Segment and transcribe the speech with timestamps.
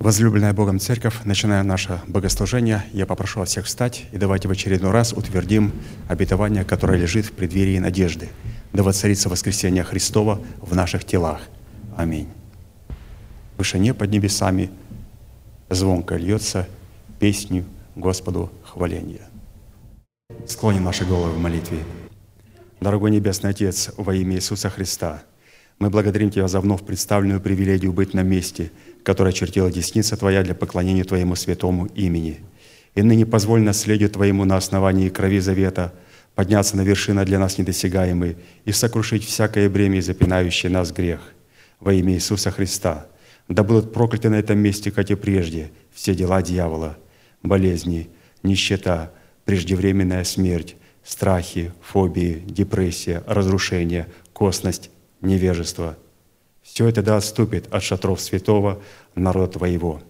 [0.00, 4.92] Возлюбленная Богом Церковь, начиная наше богослужение, я попрошу вас всех встать и давайте в очередной
[4.92, 5.72] раз утвердим
[6.08, 8.30] обетование, которое лежит в преддверии надежды.
[8.72, 11.42] Да воцарится воскресение Христова в наших телах.
[11.98, 12.28] Аминь.
[13.56, 14.70] В вышине под небесами
[15.68, 16.66] звонко льется
[17.18, 19.28] песню Господу хваления.
[20.46, 21.80] Склоним наши головы в молитве.
[22.80, 25.22] Дорогой Небесный Отец, во имя Иисуса Христа,
[25.78, 28.72] мы благодарим Тебя за вновь представленную привилегию быть на месте–
[29.02, 32.40] которое чертила десница Твоя для поклонения Твоему святому имени.
[32.94, 35.92] И ныне позволь наследию Твоему на основании крови завета
[36.34, 41.20] подняться на вершины для нас недосягаемые и сокрушить всякое бремя запинающее нас грех.
[41.80, 43.06] Во имя Иисуса Христа.
[43.48, 46.96] Да будут прокляты на этом месте, как и прежде, все дела дьявола,
[47.42, 48.08] болезни,
[48.42, 49.10] нищета,
[49.44, 54.90] преждевременная смерть, страхи, фобии, депрессия, разрушение, косность,
[55.20, 55.96] невежество–
[56.70, 58.80] все это да отступит от шатров святого
[59.14, 60.00] народа Твоего.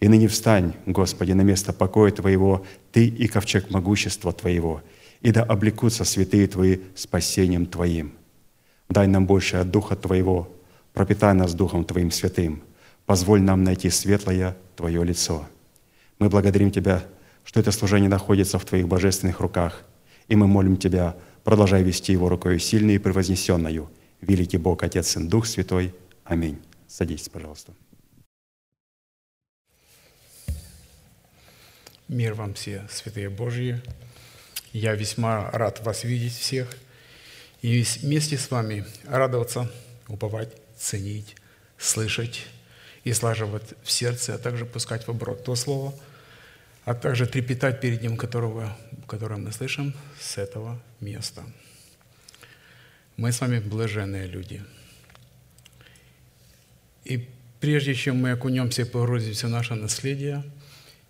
[0.00, 4.82] И ныне встань, Господи, на место покоя Твоего, Ты и ковчег могущества Твоего,
[5.20, 8.14] и да облекутся святые Твои спасением Твоим.
[8.88, 10.48] Дай нам больше от Духа Твоего,
[10.92, 12.62] пропитай нас Духом Твоим святым,
[13.06, 15.46] позволь нам найти светлое Твое лицо.
[16.18, 17.04] Мы благодарим Тебя,
[17.44, 19.84] что это служение находится в Твоих божественных руках,
[20.28, 23.90] и мы молим Тебя, продолжай вести его рукою сильной и превознесенную–
[24.24, 25.94] великий Бог, Отец, Сын, Дух Святой.
[26.24, 26.58] Аминь.
[26.88, 27.72] Садитесь, пожалуйста.
[32.08, 33.80] Мир вам все, святые Божьи.
[34.72, 36.68] Я весьма рад вас видеть всех
[37.62, 39.70] и вместе с вами радоваться,
[40.08, 41.36] уповать, ценить,
[41.78, 42.46] слышать
[43.04, 45.94] и слаживать в сердце, а также пускать в оборот то слово,
[46.84, 51.42] а также трепетать перед Ним, которого, которое мы слышим с этого места–
[53.16, 54.62] мы с вами блаженные люди.
[57.04, 57.28] И
[57.60, 60.42] прежде чем мы окунемся и погрузимся в наше наследие,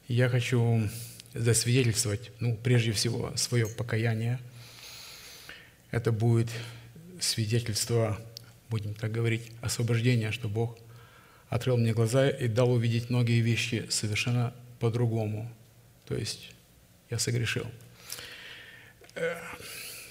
[0.08, 0.88] я хочу
[1.34, 4.38] засвидетельствовать, ну, прежде всего, свое покаяние.
[5.91, 6.48] Это будет
[7.20, 8.19] свидетельство,
[8.69, 10.78] будем так говорить, освобождения, что Бог
[11.48, 15.50] открыл мне глаза и дал увидеть многие вещи совершенно по-другому.
[16.06, 16.50] То есть
[17.10, 17.66] я согрешил.
[19.14, 19.37] Э,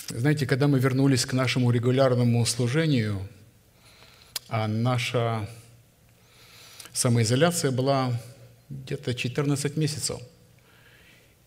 [0.09, 3.27] знаете, когда мы вернулись к нашему регулярному служению,
[4.47, 5.47] а наша
[6.93, 8.19] самоизоляция была
[8.83, 10.19] где-то 14 месяцев.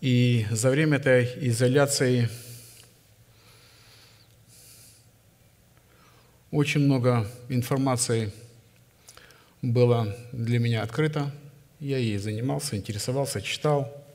[0.01, 2.29] И за время этой изоляции
[6.51, 8.31] очень много информации
[9.61, 11.31] было для меня открыто.
[11.79, 13.93] Я ей занимался, интересовался, читал–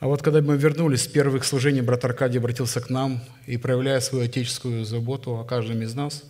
[0.00, 3.98] а вот когда мы вернулись с первых служений, брат Аркадий обратился к нам и, проявляя
[3.98, 6.22] свою отеческую заботу о каждом из нас,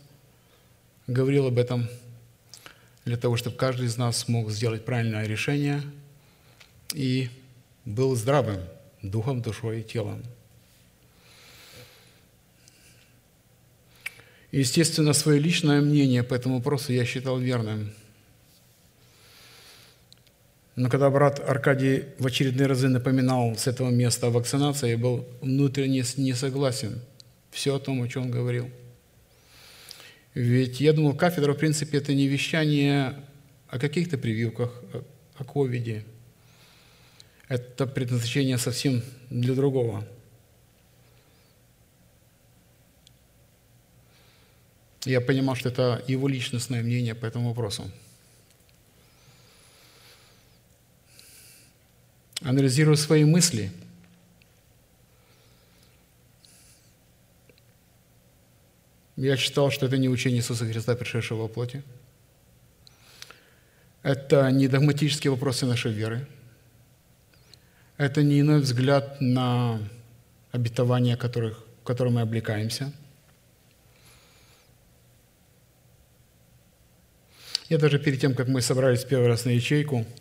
[1.06, 1.86] говорил об этом
[3.08, 5.82] для того, чтобы каждый из нас мог сделать правильное решение
[6.94, 7.28] и
[7.84, 8.60] был здравым
[9.02, 10.22] духом, душой и телом.
[14.52, 17.92] Естественно, свое личное мнение по этому вопросу я считал верным–
[20.78, 25.26] но когда брат Аркадий в очередные разы напоминал с этого места о вакцинации, я был
[25.40, 27.00] внутренне не согласен.
[27.50, 28.70] Все о том, о чем говорил.
[30.38, 33.24] Ведь я думал, кафедра, в принципе, это не вещание
[33.66, 34.70] о каких-то прививках,
[35.36, 36.04] о ковиде.
[37.48, 40.06] Это предназначение совсем для другого.
[45.04, 47.90] Я понимал, что это его личностное мнение по этому вопросу.
[52.42, 53.72] анализируя свои мысли,
[59.26, 61.82] я читал, что это не учение Иисуса Христа, пришедшего во плоти.
[64.02, 66.26] Это не догматические вопросы нашей веры.
[67.96, 69.80] Это не иной взгляд на
[70.52, 72.92] обетования, которых, в которые мы облекаемся.
[77.68, 80.06] Я даже перед тем, как мы собрались первый раз на ячейку–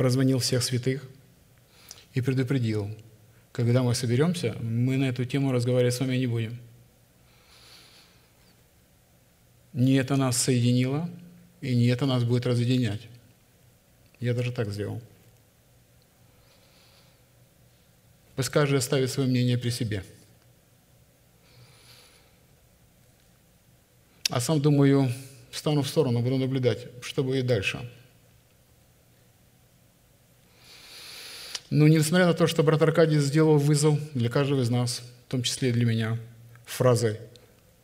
[0.00, 1.06] прозвонил всех святых
[2.14, 2.88] и предупредил,
[3.52, 6.58] когда мы соберемся, мы на эту тему разговаривать с вами не будем.
[9.72, 11.08] Не это нас соединило,
[11.60, 13.00] и не это нас будет разъединять.
[14.18, 15.00] Я даже так сделал.
[18.36, 20.04] Пусть каждый оставит свое мнение при себе.
[24.28, 25.12] А сам, думаю,
[25.50, 27.88] встану в сторону, буду наблюдать, что будет дальше–
[31.70, 35.44] Но несмотря на то, что брат Аркадий сделал вызов для каждого из нас, в том
[35.44, 36.18] числе и для меня,
[36.66, 37.20] фразой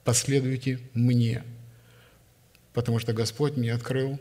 [0.02, 1.44] «последуйте мне»,
[2.76, 4.18] потому что Господь мне открыл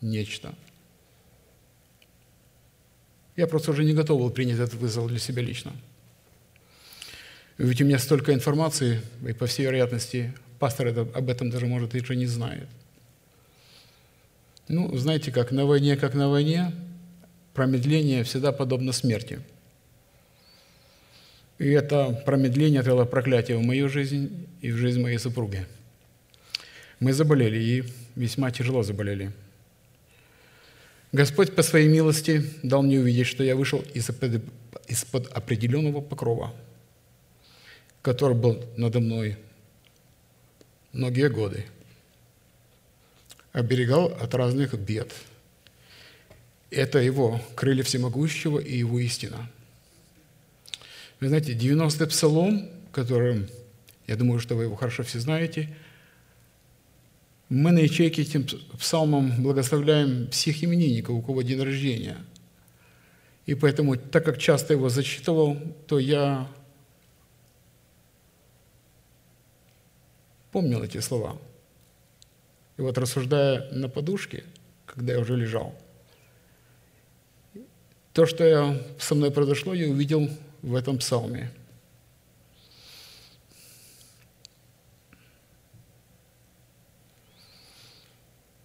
[0.00, 0.54] нечто.
[3.34, 5.72] Я просто уже не готов был принять этот вызов для себя лично.
[7.58, 11.96] Ведь у меня столько информации, и по всей вероятности пастор это, об этом даже, может,
[11.96, 12.68] еще не знает.
[14.68, 16.72] Ну, знаете как, на войне, как на войне,
[17.54, 19.40] промедление всегда подобно смерти.
[21.58, 25.66] И это промедление отвело проклятие в мою жизнь и в жизнь моей супруги.
[27.00, 29.32] Мы заболели и весьма тяжело заболели.
[31.12, 36.54] Господь по своей милости дал мне увидеть, что я вышел из-под определенного покрова,
[38.02, 39.38] который был надо мной
[40.92, 41.64] многие годы,
[43.52, 45.14] оберегал от разных бед.
[46.70, 49.50] Это его крылья всемогущего и его истина.
[51.18, 53.48] Вы знаете, 90-й псалом, которым,
[54.06, 55.74] я думаю, что вы его хорошо все знаете–
[57.50, 58.46] мы на ячейке этим
[58.78, 62.16] псалмом благословляем всех именинников, у кого день рождения.
[63.44, 65.56] И поэтому, так как часто его зачитывал,
[65.88, 66.48] то я
[70.52, 71.36] помнил эти слова.
[72.76, 74.44] И вот рассуждая на подушке,
[74.86, 75.74] когда я уже лежал,
[78.12, 80.30] то, что я, со мной произошло, я увидел
[80.62, 81.50] в этом псалме–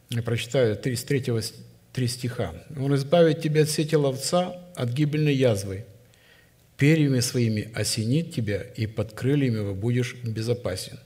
[0.10, 1.32] Я прочитаю 33
[1.96, 2.54] три стиха.
[2.78, 5.86] «Он избавит тебя от сети ловца, от гибельной язвы.
[6.78, 11.00] Перьями своими осенит тебя, и под крыльями его будешь безопасен.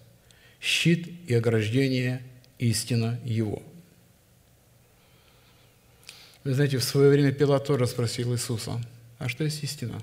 [0.59, 2.23] Щит и ограждение–
[2.57, 3.61] истина его».
[6.43, 8.81] Вы знаете, в свое время Пилат тоже спросил Иисуса,
[9.19, 10.01] а что есть истина?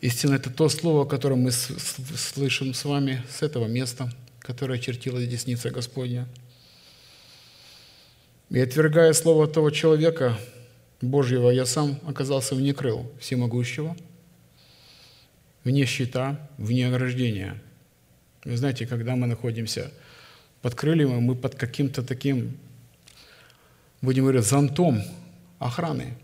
[0.00, 5.70] Истина– это то слово, которое мы слышим с вами с этого места, которое очертила десница
[5.70, 6.28] Господня–
[8.52, 10.38] и отвергая слово того человека
[11.00, 13.96] Божьего, я сам оказался вне крыл всемогущего,
[15.64, 17.60] вне щита, вне ограждения.
[18.44, 19.90] Вы знаете, когда мы находимся
[20.60, 22.58] под крыльями, мы под каким-то таким,
[24.02, 25.02] будем говорить, зонтом
[25.58, 26.14] охраны.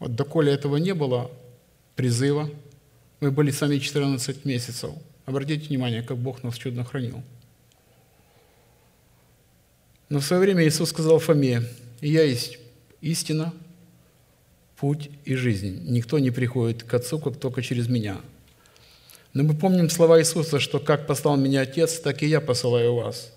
[0.00, 1.30] Вот доколе этого не было,
[1.96, 2.50] призыва,
[3.20, 4.90] мы были сами 14 месяцев.
[5.24, 7.22] Обратите внимание, как Бог нас чудно хранил–
[10.10, 11.62] но в свое время Иисус сказал Фоме,
[12.00, 12.58] «Я есть
[13.00, 13.54] истина,
[14.76, 15.84] путь и жизнь.
[15.88, 18.20] Никто не приходит к Отцу, как только через Меня».
[19.32, 23.32] Но мы помним слова Иисуса, что как послал Меня Отец, так и Я посылаю вас.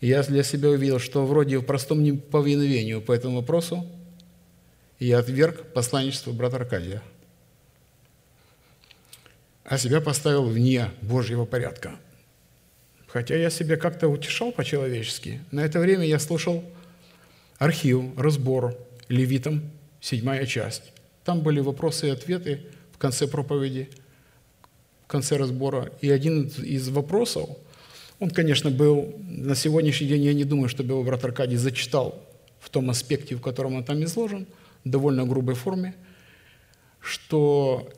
[0.00, 3.84] И я для себя увидел, что вроде в простом неповиновению по этому вопросу
[5.00, 7.02] я отверг посланничество брата Аркадия,
[9.64, 11.96] а себя поставил вне Божьего порядка–
[13.12, 15.42] Хотя я себя как-то утешал по-человечески.
[15.50, 16.64] На это время я слушал
[17.58, 18.74] архив, разбор
[19.08, 19.70] левитам,
[20.00, 20.92] седьмая часть.
[21.22, 23.90] Там были вопросы и ответы в конце проповеди,
[25.04, 25.92] в конце разбора.
[26.00, 27.50] И один из вопросов,
[28.18, 32.26] он, конечно, был на сегодняшний день, я не думаю, чтобы его брат Аркадий зачитал
[32.60, 34.46] в том аспекте, в котором он там изложен,
[34.84, 35.94] довольно грубой форме,
[36.98, 37.92] что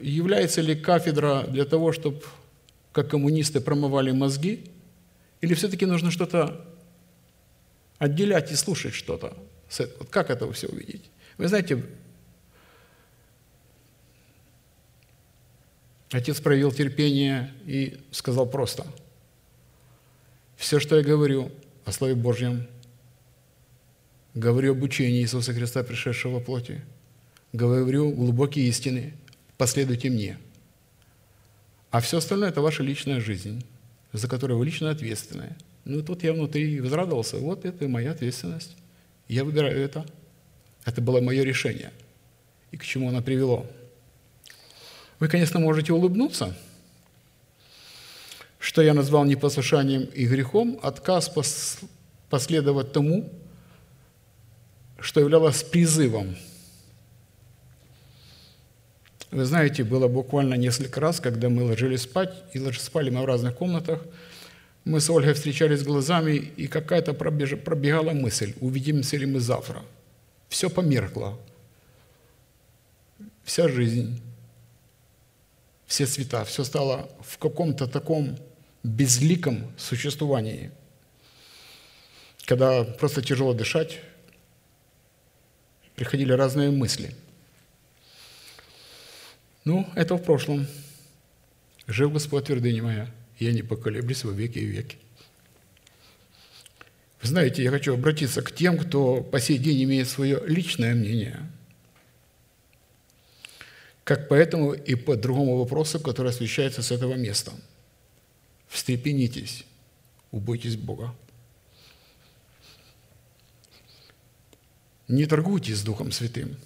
[0.00, 2.22] является ли кафедра для того, чтобы
[2.94, 4.70] как коммунисты промывали мозги,
[5.40, 6.64] или все-таки нужно что-то
[7.98, 9.36] отделять и слушать что-то?
[9.98, 11.10] Вот как это все увидеть?
[11.36, 11.84] Вы знаете,
[16.12, 18.86] отец проявил терпение и сказал просто,
[20.56, 21.50] все, что я говорю
[21.84, 22.68] о Слове Божьем,
[24.34, 26.80] говорю об учении Иисуса Христа, пришедшего в плоти,
[27.52, 29.14] говорю глубокие истины,
[29.56, 30.38] последуйте мне–
[31.94, 33.64] а все остальное– это ваша личная жизнь,
[34.12, 35.54] за которую вы лично ответственны.
[35.84, 37.36] Ну, тут я внутри возрадовался.
[37.36, 38.76] Вот это моя ответственность.
[39.28, 40.04] Я выбираю это.
[40.84, 41.92] Это было мое решение.
[42.72, 43.64] И к чему оно привело.
[45.20, 46.56] Вы, конечно, можете улыбнуться,
[48.58, 51.32] что я назвал непослушанием и грехом отказ
[52.28, 53.32] последовать тому,
[54.98, 56.34] что являлось призывом–
[59.34, 63.56] вы знаете, было буквально несколько раз, когда мы ложились спать, и спали мы в разных
[63.56, 64.00] комнатах,
[64.84, 69.82] мы с Ольгой встречались глазами, и какая-то пробегала мысль, увидимся ли мы завтра.
[70.48, 71.36] Все померкло.
[73.42, 74.22] Вся жизнь,
[75.86, 78.38] все цвета, все стало в каком-то таком
[78.84, 80.70] безликом существовании,
[82.44, 83.98] когда просто тяжело дышать,
[85.96, 87.16] приходили разные мысли–
[89.64, 90.66] ну, это в прошлом.
[91.86, 94.98] Жив Господь, твердыня моя, я не поколеблюсь во веки и веки.
[97.22, 101.50] Знаете, я хочу обратиться к тем, кто по сей день имеет свое личное мнение,
[104.04, 107.52] как по этому и по другому вопросу, который освещается с этого места.
[108.68, 109.64] Встрепенитесь,
[110.30, 111.14] убойтесь Бога.
[115.08, 116.56] Не торгуйтесь с Духом Святым.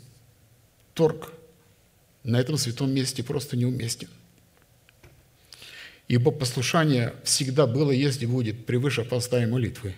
[0.95, 1.33] Торг
[2.29, 4.09] на этом святом месте просто неуместен.
[6.09, 9.95] Ибо послушание всегда было, есть и будет превыше поста и молитвы.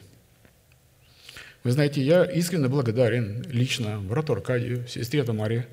[1.64, 5.68] Вы знаете, я искренне благодарен лично брату Аркадию, сестре Тамаре,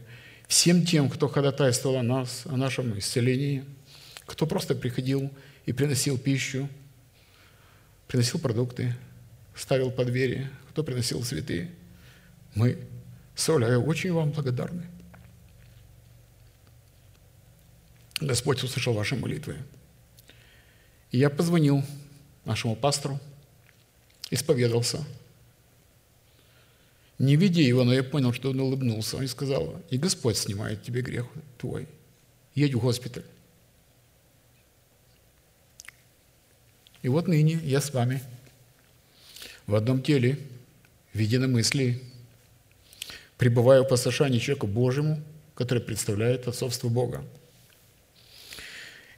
[0.47, 3.63] всем тем, кто ходатайствовал о нас, о нашем исцелении,
[4.25, 5.31] кто просто приходил
[5.67, 6.67] и приносил пищу,
[8.07, 8.95] приносил продукты,
[9.55, 11.69] ставил под двери, кто приносил цветы.
[12.55, 12.79] Мы
[13.35, 14.96] с Олей очень вам благодарны.
[18.19, 19.57] Господь услышал ваши молитвы.
[21.11, 21.83] И я позвонил
[22.45, 23.19] нашему пастору,
[24.29, 25.05] исповедался.
[27.19, 29.21] Не видя его, но я понял, что он улыбнулся.
[29.21, 31.25] И сказал, и Господь снимает тебе грех
[31.57, 31.87] твой.
[32.55, 33.25] Едь в госпиталь.
[37.01, 38.21] И вот ныне я с вами
[39.65, 40.39] в одном теле,
[41.13, 42.01] в единомыслии,
[43.37, 45.21] пребываю в послушании человеку Божьему,
[45.55, 47.23] который представляет отцовство Бога.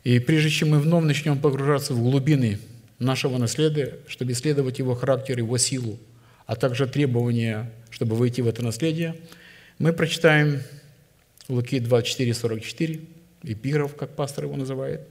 [0.03, 2.59] И прежде чем мы вновь начнем погружаться в глубины
[2.99, 5.99] нашего наследия, чтобы исследовать его характер, его силу,
[6.45, 9.15] а также требования, чтобы войти в это наследие,
[9.77, 10.61] мы прочитаем
[11.47, 12.99] Луки 24, 44,
[13.43, 15.01] эпиграф, как пастор его называет.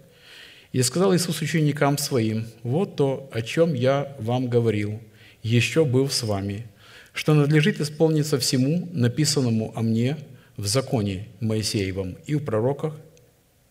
[0.72, 5.00] «И сказал Иисус ученикам Своим, вот то, о чем я вам говорил,
[5.42, 6.66] еще был с вами,
[7.12, 10.18] что надлежит исполниться всему, написанному о мне
[10.56, 12.94] в законе Моисеевом и в пророках,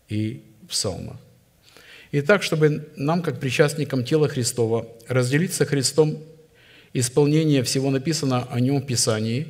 [0.10, 1.20] и псалма.
[2.12, 6.18] Итак, чтобы нам, как причастникам тела Христова, разделиться Христом
[6.94, 9.48] исполнение всего написано о Нем в Писании,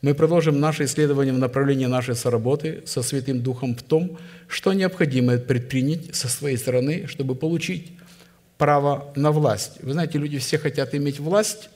[0.00, 5.36] мы продолжим наше исследование в направлении нашей соработы со Святым Духом в том, что необходимо
[5.36, 7.92] предпринять со своей стороны, чтобы получить
[8.56, 9.72] право на власть.
[9.82, 11.68] Вы знаете, люди все хотят иметь власть,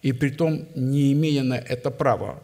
[0.00, 2.42] и при том не имея на это права.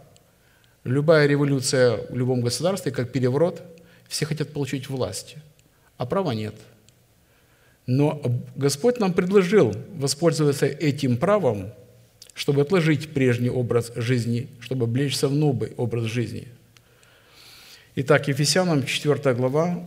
[0.82, 3.62] Любая революция в любом государстве, как переворот,
[4.08, 5.36] все хотят получить власть–
[5.98, 6.54] а права нет.
[7.86, 8.22] Но
[8.56, 11.72] Господь нам предложил воспользоваться этим правом,
[12.34, 16.48] чтобы отложить прежний образ жизни, чтобы облечься в новый образ жизни.
[17.96, 19.82] Итак, Ефесянам 4 глава,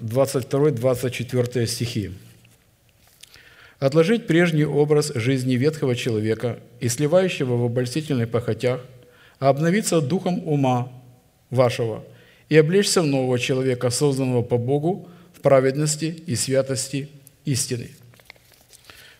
[0.00, 2.12] 22-24 стихи.
[3.80, 8.80] «Отложить прежний образ жизни ветхого человека и сливающего в обольстительных похотях,
[9.40, 10.90] а обновиться духом ума
[11.50, 12.02] вашего
[12.48, 15.08] и облечься в нового человека, созданного по Богу,
[15.44, 17.10] праведности и святости
[17.44, 17.90] истины.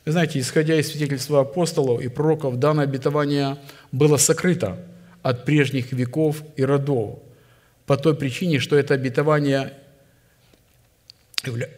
[0.06, 3.58] Вы знаете, исходя из свидетельства апостолов и пророков, данное обетование
[3.92, 4.78] было сокрыто
[5.22, 7.18] от прежних веков и родов
[7.84, 9.74] по той причине, что это обетование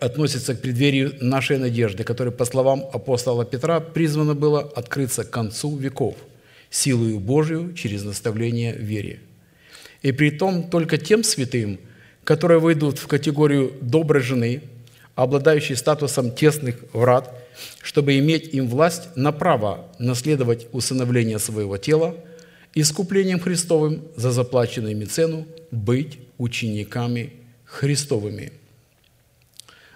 [0.01, 5.77] относится к преддверию нашей надежды, которая, по словам апостола Петра, призвано было открыться к концу
[5.77, 6.15] веков
[6.71, 9.19] силою Божию через наставление в вере.
[10.03, 11.81] И при том только тем святым,
[12.27, 14.63] которые войдут в категорию доброй жены,
[15.15, 17.33] обладающей статусом тесных врат,
[17.81, 22.17] чтобы иметь им власть на право наследовать усыновление своего тела,
[22.75, 27.33] искуплением Христовым за заплаченную ими цену быть учениками
[27.65, 28.53] Христовыми.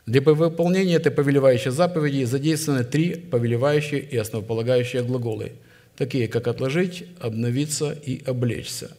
[0.06, 5.52] Для выполнения этой повелевающей заповеди задействованы три повелевающие и основополагающие глаголы,
[5.96, 8.92] такие как «отложить», «обновиться» и «облечься».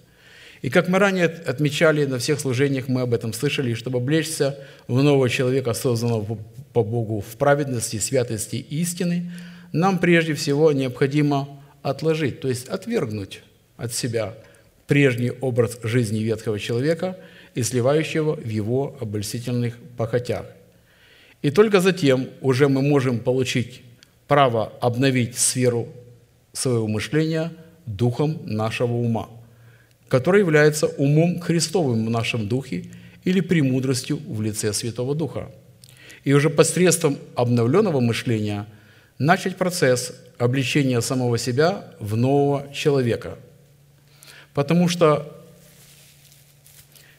[0.61, 5.01] И как мы ранее отмечали на всех служениях, мы об этом слышали, чтобы облечься в
[5.01, 6.37] нового человека, созданного
[6.73, 9.31] по Богу в праведности, святости и истины,
[9.71, 13.41] нам прежде всего необходимо отложить, то есть отвергнуть
[13.77, 14.35] от себя
[14.85, 17.17] прежний образ жизни ветхого человека
[17.55, 20.45] и сливающего в его обольстительных похотях.
[21.41, 23.81] И только затем уже мы можем получить
[24.27, 25.87] право обновить сферу
[26.53, 27.51] своего мышления
[27.87, 29.27] духом нашего ума–
[30.11, 32.83] который является умом Христовым в нашем духе
[33.23, 35.49] или премудростью в лице Святого Духа.
[36.25, 38.67] И уже посредством обновленного мышления
[39.17, 43.39] начать процесс обличения самого себя в нового человека.
[44.53, 45.33] Потому что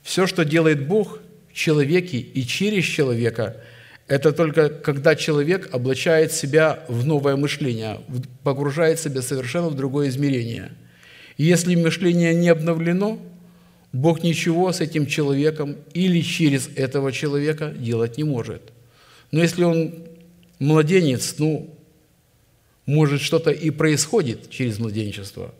[0.02, 1.18] все, что делает Бог
[1.50, 3.56] в человеке и через человека,
[4.06, 8.02] это только когда человек облачает себя в новое мышление,
[8.42, 10.72] погружает себя совершенно в другое измерение–
[11.36, 13.18] и если мышление не обновлено,
[13.92, 18.62] Бог ничего с этим человеком или через этого человека делать не может.
[19.30, 19.94] Но если он
[20.58, 21.68] младенец, ну,
[22.84, 25.54] Может, что-то и происходит через младенчество.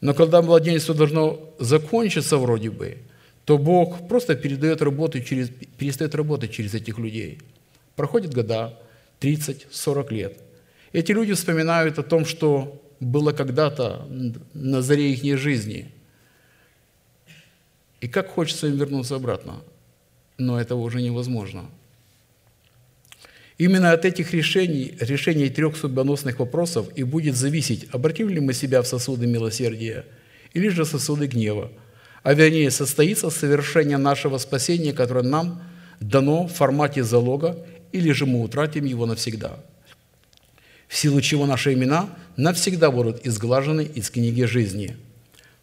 [0.00, 2.98] Но когда младенчество должно закончиться вроде бы,
[3.44, 5.48] то Бог просто передает работу через,
[5.78, 7.38] перестает работать через этих людей.
[7.96, 8.78] Проходят года,
[9.20, 10.38] 30, 40 лет.
[10.92, 14.06] Эти люди вспоминают о том, что было когда-то
[14.54, 15.90] на заре их жизни.
[18.00, 19.62] И как хочется им вернуться обратно.
[20.38, 21.64] Но этого уже невозможно–
[23.60, 28.80] Именно от этих решений, решений трех судьбоносных вопросов и будет зависеть, обратим ли мы себя
[28.80, 30.06] в сосуды милосердия
[30.54, 31.70] или же сосуды гнева,
[32.22, 35.62] а вернее состоится совершение нашего спасения, которое нам
[36.00, 37.58] дано в формате залога,
[37.92, 39.62] или же мы утратим его навсегда.
[40.90, 44.96] В силу чего наши имена навсегда будут изглажены из книги жизни.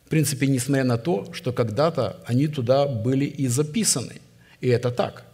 [0.05, 4.21] В принципе, несмотря на то, что когда-то они туда были и записаны.
[4.61, 5.25] И это так.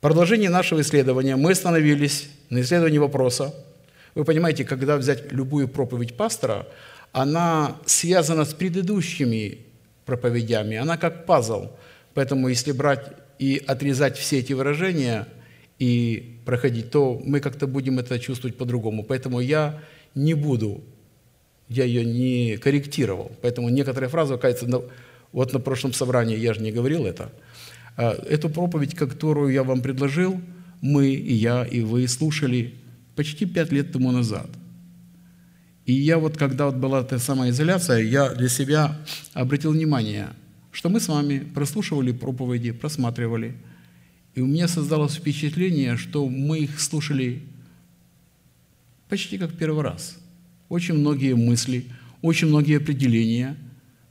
[0.00, 3.54] Продолжение нашего исследования мы остановились на исследовании вопроса.
[4.16, 6.66] Вы понимаете, когда взять любую проповедь пастора,
[7.12, 9.58] она связана с предыдущими
[10.06, 11.68] проповедями, она как пазл.
[12.14, 15.28] Поэтому если брать и отрезать все эти выражения
[15.78, 19.04] и проходить, то мы как-то будем это чувствовать по-другому.
[19.04, 19.80] Поэтому я
[20.14, 20.82] не буду,
[21.68, 23.32] я ее не корректировал.
[23.42, 24.66] Поэтому некоторые фразы, кажется,
[25.32, 27.32] вот на прошлом собрании я же не говорил это–
[27.96, 30.40] а, эту проповедь, которую я вам предложил,
[30.80, 32.74] мы, и я, и вы слушали
[33.16, 34.48] почти пять лет тому назад.
[35.86, 38.96] И я вот, когда вот была эта самоизоляция, я для себя
[39.32, 40.28] обратил внимание,
[40.72, 43.54] что мы с вами прослушивали проповеди, просматривали,
[44.34, 47.42] и у меня создалось впечатление, что мы их слушали
[49.08, 50.18] почти как первый раз.
[50.68, 51.86] Очень многие мысли,
[52.20, 53.56] очень многие определения,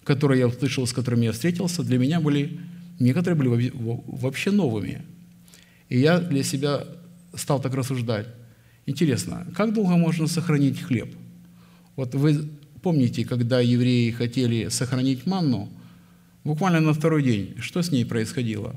[0.03, 2.59] которые я услышал, с которыми я встретился, для меня были
[2.99, 5.01] некоторые были вообще новыми.
[5.89, 6.85] И я для себя
[7.35, 8.27] стал так рассуждать.
[8.85, 11.13] Интересно, как долго можно сохранить хлеб?
[11.95, 12.49] Вот вы
[12.81, 15.69] помните, когда евреи хотели сохранить манну,
[16.43, 18.75] буквально на второй день, что с ней происходило?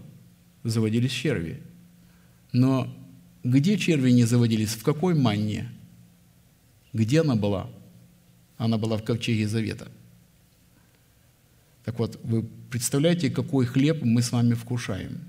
[0.66, 1.62] Заводились черви.
[2.52, 2.92] Но
[3.44, 4.74] где черви не заводились?
[4.74, 5.70] В какой манне?
[6.92, 7.70] Где она была?
[8.58, 9.86] Она была в ковчеге Завета.
[11.84, 15.20] Так вот, вы представляете, какой хлеб мы с вами вкушаем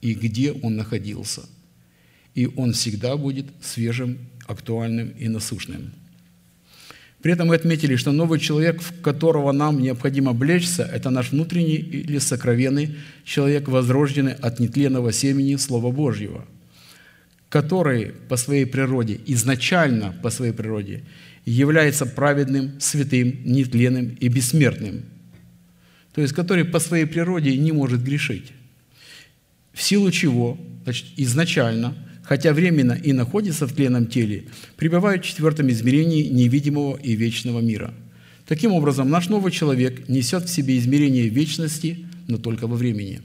[0.00, 1.42] и где он находился.
[2.34, 5.92] И он всегда будет свежим, актуальным и насущным.
[7.22, 11.76] При этом мы отметили, что новый человек, в которого нам необходимо облечься, это наш внутренний
[11.76, 16.46] или сокровенный человек, возрожденный от нетленного семени Слова Божьего,
[17.50, 21.02] который по своей природе, изначально по своей природе,
[21.44, 25.02] является праведным, святым, нетленным и бессмертным–
[26.14, 28.52] то есть который по своей природе не может грешить.
[29.72, 31.94] В силу чего, значит, изначально,
[32.30, 34.44] хотя временно и находится в тленном теле,
[34.76, 37.92] пребывает в четвертом измерении невидимого и вечного мира.
[38.46, 43.20] Таким образом, наш новый человек несет в себе измерение вечности, но только во времени.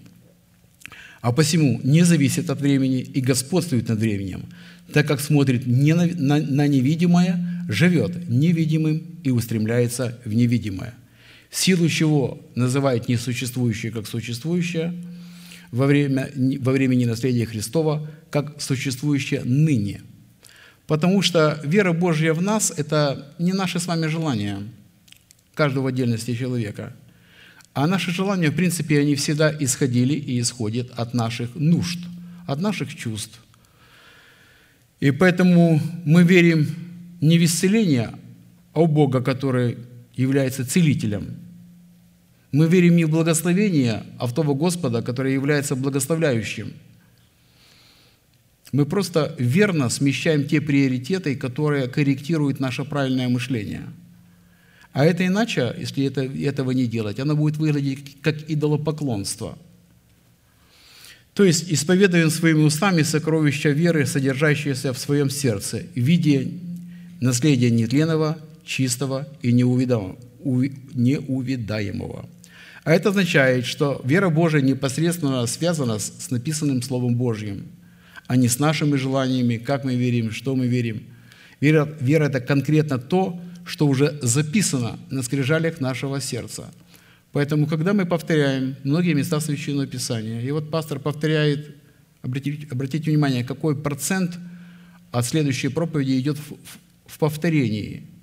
[1.22, 4.46] А посему не зависит от времени и господствует над временем,
[4.92, 10.96] так как смотрит не на, на, на невидимое, живет невидимым и устремляется в невидимое–
[11.52, 14.96] силу чего называют несуществующее как существующее,
[15.72, 20.02] во, время, во времени наследия Христова как существующее ныне.
[20.88, 24.58] Потому что вера Божья в нас– это не наше с вами желание,
[25.54, 26.94] каждого отдельности человека,
[27.74, 32.00] а наши желания, в принципе, они всегда исходили и исходят от наших нужд,
[32.46, 33.40] от наших чувств.
[35.00, 36.68] И поэтому мы верим
[37.22, 38.10] не в исцеление,
[38.74, 39.78] а в Бога, который
[40.14, 41.38] является целителем–
[42.56, 46.72] мы верим не в благословение, а в того Господа, который является благословляющим.
[48.76, 53.84] Мы просто верно смещаем те приоритеты, которые корректируют наше правильное мышление.
[54.92, 59.58] А это иначе, если это, этого не делать, оно будет выглядеть как идолопоклонство.
[61.34, 66.52] То есть исповедуем своими устами сокровища веры, содержащиеся в своем сердце, в виде
[67.22, 70.10] наследия нетленного, чистого и неувидаемого.
[72.84, 77.68] А это означает, что вера Божия непосредственно связана с написанным Словом Божьим,
[78.28, 81.04] а не с нашими желаниями, как мы верим, что мы верим.
[81.62, 86.72] Вера, вера– это конкретно то, что уже записано на скрижалях нашего сердца.
[87.32, 91.76] Поэтому, когда мы повторяем многие места Священного Писания, и вот пастор повторяет,
[92.22, 94.38] обратите, обратите внимание, какой процент
[95.12, 96.56] от следующей проповеди идет в,
[97.08, 98.08] в, повторении–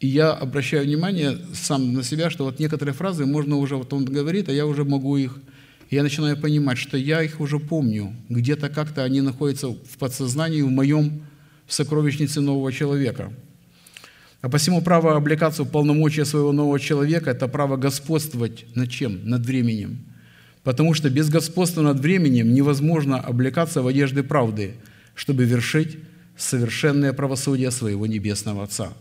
[0.00, 4.04] и я обращаю внимание сам на себя, что вот некоторые фразы можно уже, вот он
[4.04, 5.36] говорит, а я уже могу их,
[5.90, 10.70] я начинаю понимать, что я их уже помню, где-то как-то они находятся в подсознании, в
[10.70, 11.22] моем
[11.66, 13.32] в сокровищнице нового человека.
[14.40, 19.28] А посему право облекаться в полномочия своего нового человека– это право господствовать над чем?
[19.28, 19.98] Над временем.
[20.62, 24.74] Потому что без господства над временем невозможно облекаться в одежды правды,
[25.14, 25.98] чтобы вершить
[26.36, 28.92] совершенное правосудие своего Небесного Отца.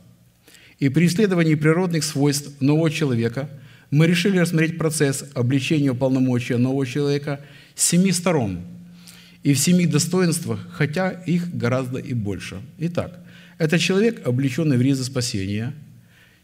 [0.80, 3.50] И при исследовании природных свойств нового человека
[3.91, 7.41] мы решили рассмотреть процесс обличения полномочия нового человека
[7.76, 8.62] с семи сторон
[9.43, 12.58] и в семи достоинствах, хотя их гораздо и больше.
[12.80, 13.19] Итак,
[13.58, 15.73] это человек, облеченный в ризы спасения,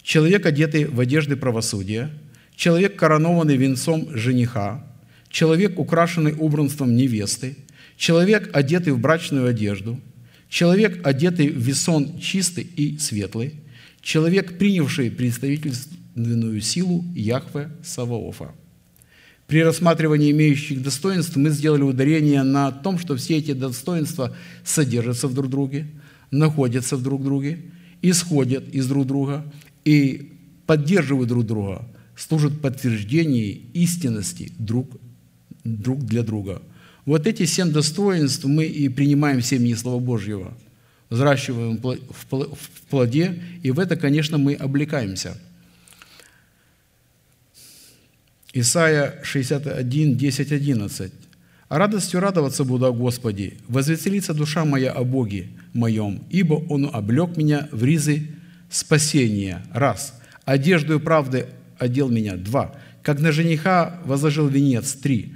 [0.02, 2.10] человек, одетый в одежды правосудия,
[2.56, 4.86] человек, коронованный венцом жениха,
[5.30, 7.58] человек, украшенный убранством невесты,
[7.98, 10.00] человек, одетый в брачную одежду–
[10.54, 13.56] Человек, одетый в весон чистый и светлый,
[14.04, 16.03] человек, принявший представительственную
[16.62, 18.52] силу Яхве Саваофа.
[19.48, 25.34] При рассматривании имеющих достоинств мы сделали ударение на том, что все эти достоинства содержатся в
[25.34, 25.88] друг друге,
[26.32, 27.60] находятся в друг друге,
[28.02, 29.46] исходят из друг друга
[29.86, 30.32] и
[30.66, 34.90] поддерживают друг друга, служат подтверждением истинности друг,
[35.64, 36.62] друг для друга–
[37.06, 40.54] вот эти семь достоинств мы и принимаем в семьи Слова Божьего,
[41.10, 45.38] взращиваем в плоде, и в это, конечно, мы облекаемся.
[48.54, 51.12] Исайя 61, 10, 11.
[51.70, 57.36] «А радостью радоваться буду о Господе, возвеселится душа моя о Боге моем, ибо Он облег
[57.36, 58.28] меня в ризы
[58.70, 59.64] спасения».
[59.74, 60.20] Раз.
[60.46, 61.48] «Одежду правды
[61.80, 62.36] одел меня».
[62.36, 62.76] Два.
[63.02, 64.94] «Как на жениха возложил венец».
[64.94, 65.34] Три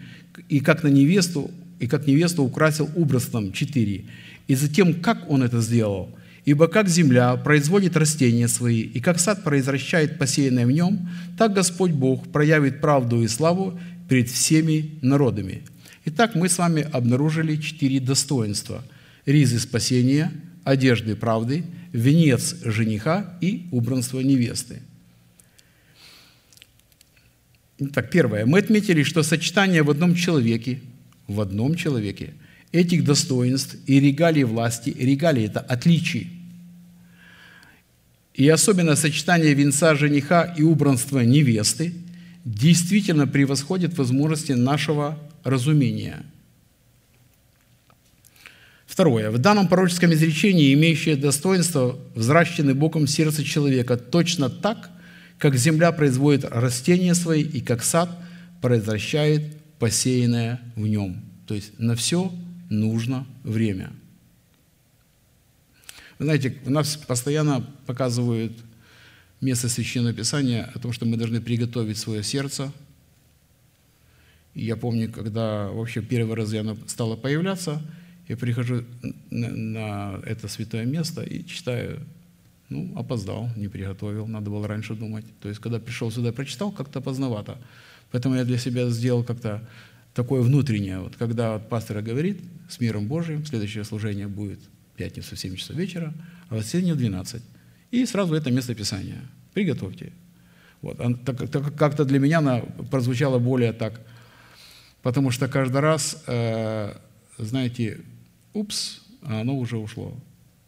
[0.50, 3.52] и как на невесту, и как невесту украсил убранством.
[3.52, 4.06] Четыре.
[4.48, 6.10] И затем, как он это сделал?
[6.48, 11.92] Ибо как земля производит растения свои, и как сад произвращает посеянное в нем, так Господь
[11.92, 15.64] Бог проявит правду и славу перед всеми народами.
[16.06, 18.82] Итак, мы с вами обнаружили четыре достоинства.
[19.26, 20.32] Ризы спасения,
[20.64, 24.82] одежды правды, венец жениха и убранство невесты.
[27.78, 28.46] Итак, первое.
[28.46, 30.80] Мы отметили, что сочетание в одном человеке,
[31.28, 32.36] в одном человеке
[32.72, 36.37] этих достоинств и регалий власти, регалии– это отличий,
[38.38, 41.94] и особенно сочетание венца жениха и убранства невесты
[42.46, 46.26] действительно превосходит возможности нашего разумения.
[48.86, 49.32] Второе.
[49.32, 54.92] В данном пророческом изречении имеющее достоинство взращены Богом сердце человека точно так–
[55.38, 58.10] как земля производит растения свои, и как сад
[58.62, 61.24] произвращает посеянное в нем.
[61.46, 62.32] То есть на все
[62.70, 63.92] нужно время.
[66.20, 68.54] Вы знаете, у нас постоянно показывают
[69.40, 72.72] место Священного Писания о том, что мы должны приготовить свое сердце.
[74.56, 77.82] И я помню, когда вообще первый раз я стала появляться,
[78.28, 78.84] я прихожу
[79.30, 82.00] на, это святое место и читаю
[82.70, 85.26] ну, опоздал, не приготовил, надо было раньше думать.
[85.40, 87.60] То есть, когда пришел сюда, прочитал, как-то поздновато.
[88.12, 89.70] Поэтому я для себя сделал как-то
[90.16, 91.00] такое внутреннее.
[91.00, 94.60] Вот когда пастор говорит с миром Божьим, следующее служение будет
[94.98, 96.14] пятницу в 7 часов вечера,
[96.50, 97.42] а в воскресенье в 12.
[97.92, 99.22] И сразу это место Писания.
[99.54, 100.12] Приготовьте.
[100.82, 100.98] Вот.
[101.78, 102.60] Как-то для меня она
[102.92, 104.02] прозвучала более так,
[105.02, 106.94] потому что каждый раз, э,
[107.38, 108.00] знаете,
[108.54, 110.14] упс, а оно уже ушло.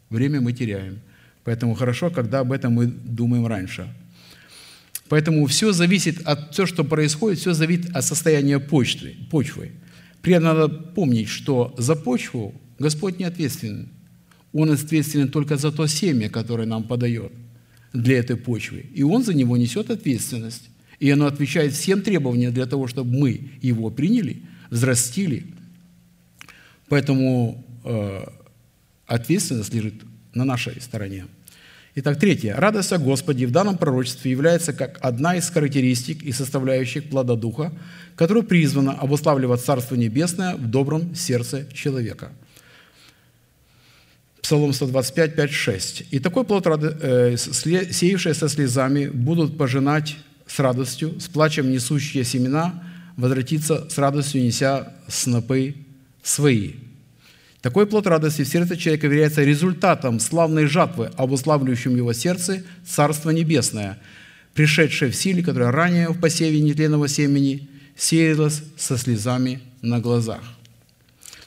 [0.08, 1.00] Время мы теряем.
[1.44, 3.92] Поэтому хорошо, когда об этом мы думаем раньше.
[5.08, 9.16] Поэтому все зависит от того, что происходит, все зависит от состояния почвы.
[9.30, 9.72] почвы.
[10.22, 13.88] При этом надо помнить, что за почву Господь не ответственен.
[14.52, 17.32] Он ответственен только за то семя, которое нам подает
[17.92, 18.86] для этой почвы.
[18.94, 20.70] И Он за него несет ответственность.
[20.98, 25.46] И оно отвечает всем требованиям для того, чтобы мы его приняли, взрастили.
[26.88, 28.24] Поэтому э,
[29.06, 29.94] ответственность лежит
[30.34, 31.24] на нашей стороне.
[31.94, 32.54] Итак, третье.
[32.54, 37.72] Радость о Господе в данном пророчестве является как одна из характеристик и составляющих плода Духа,
[38.14, 42.30] которая призвана обуславливать Царство Небесное в добром сердце человека.
[44.42, 46.04] Псалом 125, 5, 6.
[46.10, 52.82] «И такой плод, э, сеявшие со слезами, будут пожинать с радостью, с плачем несущие семена,
[53.16, 55.74] возвратиться с радостью, неся снопы
[56.22, 56.72] свои».
[57.60, 63.98] Такой плод радости в сердце человека является результатом славной жатвы, обуславливающим его сердце Царство Небесное,
[64.54, 70.40] пришедшее в силе, которое ранее в посеве нетленного семени сеялось со слезами на глазах.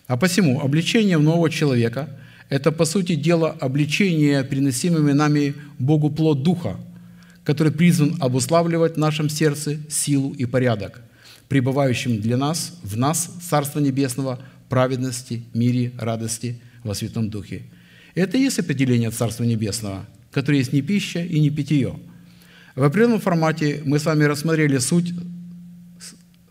[0.05, 2.07] А посему обличение нового человека–
[2.49, 6.77] это, по сути дела, обличение, приносимыми нами Богу плод Духа,
[7.43, 11.01] который призван обуславливать в нашем сердце силу и порядок,
[11.49, 14.39] пребывающим для нас, в нас, Царство Небесного–
[14.73, 17.61] праведности, мире, радости во Святом Духе.
[18.15, 21.99] Это и есть определение Царства Небесного, которое есть не пища и не питье.
[22.75, 25.13] В определенном формате мы с вами рассмотрели суть,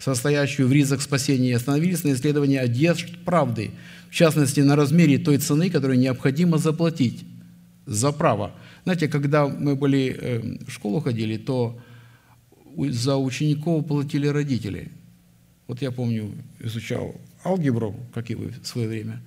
[0.03, 3.71] состоящую в ризах спасения, и остановились на исследовании одежд правды,
[4.11, 7.25] в частности, на размере той цены, которую необходимо заплатить
[7.87, 8.53] за право.
[8.85, 11.81] Знаете, когда мы были э, в школу ходили, то
[12.77, 14.91] за учеников платили родители.
[15.69, 19.23] Вот я помню, изучал алгебру, как и вы в свое время.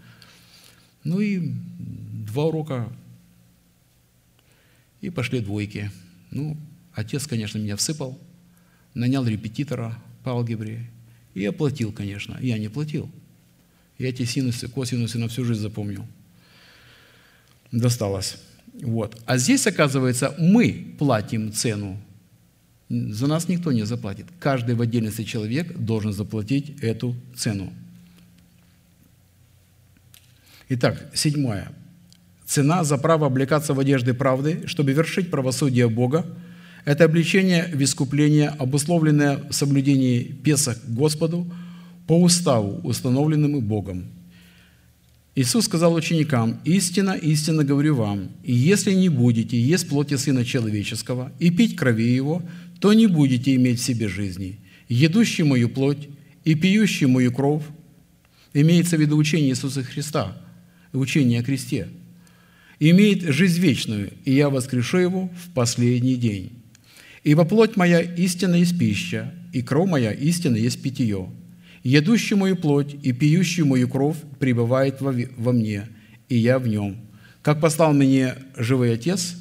[1.03, 1.53] Ну и
[2.25, 2.89] два урока,
[4.99, 5.89] и пошли двойки.
[6.31, 6.57] Ну,
[6.93, 8.19] отец, конечно, меня всыпал,
[8.93, 10.89] нанял репетитора по алгебре
[11.35, 12.37] и оплатил, конечно.
[12.41, 13.09] Я не платил.
[13.99, 16.05] Я эти синусы, косинусы на всю жизнь запомнил.
[17.71, 18.37] Досталось.
[18.81, 19.21] Вот.
[19.25, 21.97] А здесь, оказывается, мы платим цену.
[22.89, 24.25] За нас никто не заплатит.
[24.39, 27.71] Каждый в отдельности человек должен заплатить эту цену.
[30.69, 31.71] Итак, седьмое.
[32.45, 36.25] Цена за право облекаться в одежды правды, чтобы вершить правосудие Бога,
[36.85, 41.51] это обличение в искупление, обусловленное в соблюдении Песах Господу
[42.07, 44.05] по уставу, установленному Богом.
[45.33, 51.33] Иисус сказал ученикам, «Истина, истинно говорю вам, и если не будете есть плоти Сына Человеческого
[51.39, 52.43] и пить крови Его,
[52.79, 54.59] то не будете иметь в себе жизни.
[54.87, 56.07] Едущий мою плоть
[56.45, 57.63] и пьющий мою кровь»
[58.53, 60.37] имеется в виду учение Иисуса Христа,
[60.93, 61.89] учение о кресте,
[62.79, 66.64] «имеет жизнь вечную, и я воскрешу его в последний день.
[67.25, 71.27] Ибо плоть моя истинно есть пища, и кровь моя истинно есть питье.
[71.83, 75.87] Едущий мою плоть и пьющий мою кровь пребывает во, во мне,
[76.29, 76.97] и я в нем.
[77.41, 79.37] Как послал мне живой Отец,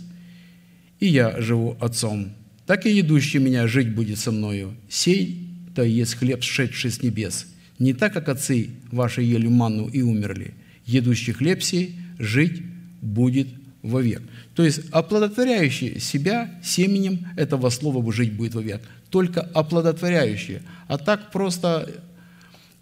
[0.98, 2.32] и я живу Отцом,
[2.64, 4.74] так и едущий меня жить будет со мною.
[4.88, 7.46] Сей, то есть хлеб, сшедший с небес.
[7.78, 10.54] Не так, как отцы ваши ели манну и умерли.
[10.86, 12.62] Едущий хлеб сей жить
[13.02, 13.48] будет
[13.84, 14.22] вовек.
[14.54, 18.82] То есть оплодотворяющий себя семенем этого слова жить будет вовек.
[19.10, 20.62] Только оплодотворяющие.
[20.88, 21.88] А так просто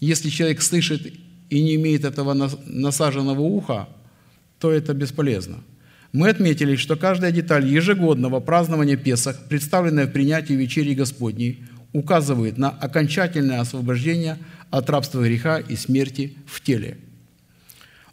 [0.00, 1.12] если человек слышит
[1.50, 2.34] и не имеет этого
[2.66, 3.88] насаженного уха,
[4.58, 5.58] то это бесполезно.
[6.12, 12.70] Мы отметили, что каждая деталь ежегодного празднования Песах, представленная в принятии вечери Господней, указывает на
[12.70, 14.38] окончательное освобождение
[14.70, 16.98] от рабства греха и смерти в теле,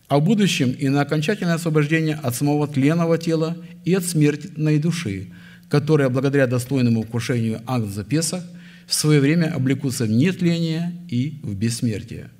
[0.09, 5.31] а будущем и на окончательное освобождение от самого тленного тела и от смертной души,
[5.69, 8.43] которая благодаря достойному вкушению Агнца Песах–
[8.89, 12.31] в свое время облекутся в нетление и в бессмертие.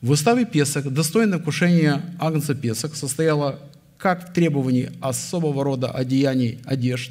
[0.00, 3.58] В уставе Песах достойное вкушение Агнца Песах состояло
[3.98, 7.10] как в требовании особого рода одеяний одежд,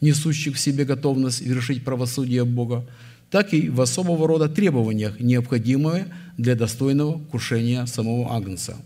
[0.00, 2.88] несущих в себе готовность вершить правосудие Бога,
[3.30, 6.06] так и в особого рода требованиях, необходимые
[6.38, 8.76] для достойного вкушения самого Агнца.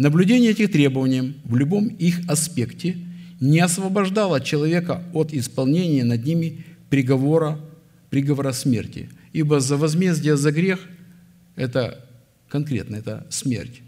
[0.00, 2.96] Наблюдение этих требований в любом их аспекте
[3.38, 7.60] не освобождало человека от исполнения над ними приговора
[8.08, 9.10] приговора смерти.
[9.34, 10.88] Ибо за возмездие за грех–
[11.54, 12.08] это
[12.48, 13.82] конкретно, это смерть.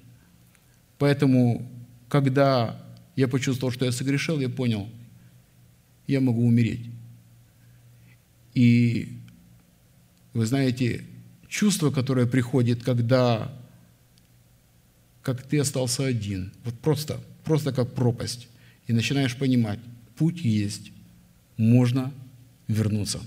[0.98, 1.66] Поэтому,
[2.10, 2.84] когда
[3.16, 4.90] я почувствовал, что я согрешил, я понял,
[6.06, 6.90] я могу умереть.
[8.52, 9.16] И
[10.34, 11.06] вы знаете,
[11.48, 13.50] чувство, которое приходит, когда
[15.22, 18.48] как ты остался один, вот просто, просто как пропасть,
[18.86, 19.78] и начинаешь понимать,
[20.16, 20.92] путь есть,
[21.56, 22.12] можно
[22.66, 23.20] вернуться.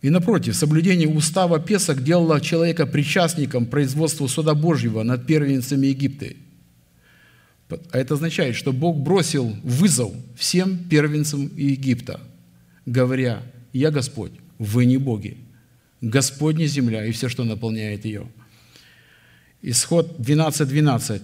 [0.00, 6.26] И напротив, соблюдение устава Песах делало человека причастником производству суда Божьего над первенцами Египта.
[7.68, 12.20] А это означает, что Бог бросил вызов всем первенцам Египта,
[12.86, 15.36] говоря, «Я Господь, вы не боги,
[16.00, 18.26] Господня земля и все, что наполняет ее».
[19.62, 20.66] Исход 12.12.
[20.66, 21.22] 12.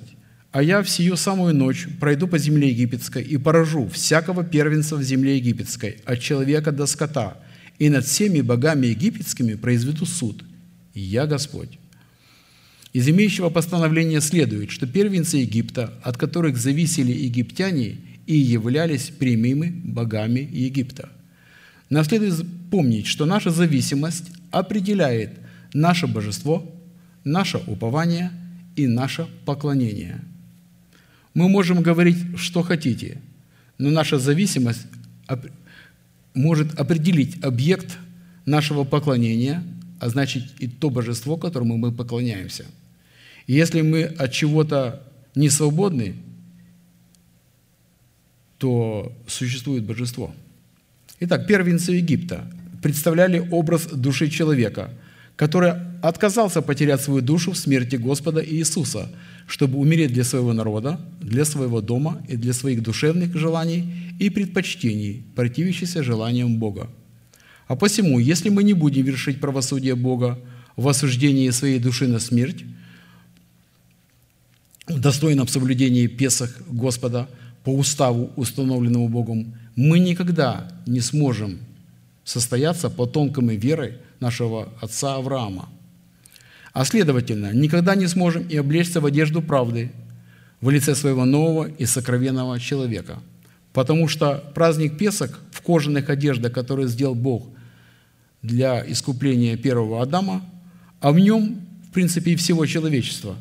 [0.52, 5.02] «А я в сию самую ночь пройду по земле египетской и поражу всякого первенца в
[5.02, 7.38] земле египетской, от человека до скота,
[7.78, 10.44] и над всеми богами египетскими произведу суд.
[10.94, 11.78] Я Господь».
[12.94, 20.48] Из имеющего постановления следует, что первенцы Египта, от которых зависели египтяне, и являлись прямыми богами
[20.50, 21.10] Египта.
[21.90, 25.38] Нам следует помнить, что наша зависимость определяет
[25.72, 26.64] наше божество,
[27.24, 28.30] наше упование
[28.76, 30.20] и наше поклонение.
[31.34, 33.20] Мы можем говорить, что хотите,
[33.78, 34.86] но наша зависимость
[36.32, 37.98] может определить объект
[38.46, 39.62] нашего поклонения,
[40.00, 42.66] а значит и то божество, которому мы поклоняемся.
[43.46, 45.02] И если мы от чего-то
[45.34, 46.14] не свободны,
[48.58, 50.34] то существует божество.
[51.26, 52.44] Итак, первенцы Египта
[52.82, 54.90] представляли образ души человека,
[55.36, 59.10] который отказался потерять свою душу в смерти Господа Иисуса,
[59.46, 65.24] чтобы умереть для своего народа, для своего дома и для своих душевных желаний и предпочтений,
[65.34, 66.90] противящихся желаниям Бога.
[67.68, 70.38] А посему, если мы не будем вершить правосудие Бога
[70.76, 72.64] в осуждении своей души на смерть,
[74.86, 77.30] в достойном соблюдении Песах Господа
[77.64, 81.58] по уставу, установленному Богом, мы никогда не сможем
[82.24, 85.68] состояться потомками веры нашего отца Авраама.
[86.72, 89.92] А следовательно, никогда не сможем и облечься в одежду правды
[90.60, 93.20] в лице своего нового и сокровенного человека.
[93.72, 97.46] Потому что праздник Песах в кожаных одеждах, которые сделал Бог
[98.42, 100.42] для искупления первого Адама,
[101.00, 103.36] а в нем, в принципе, и всего человечества,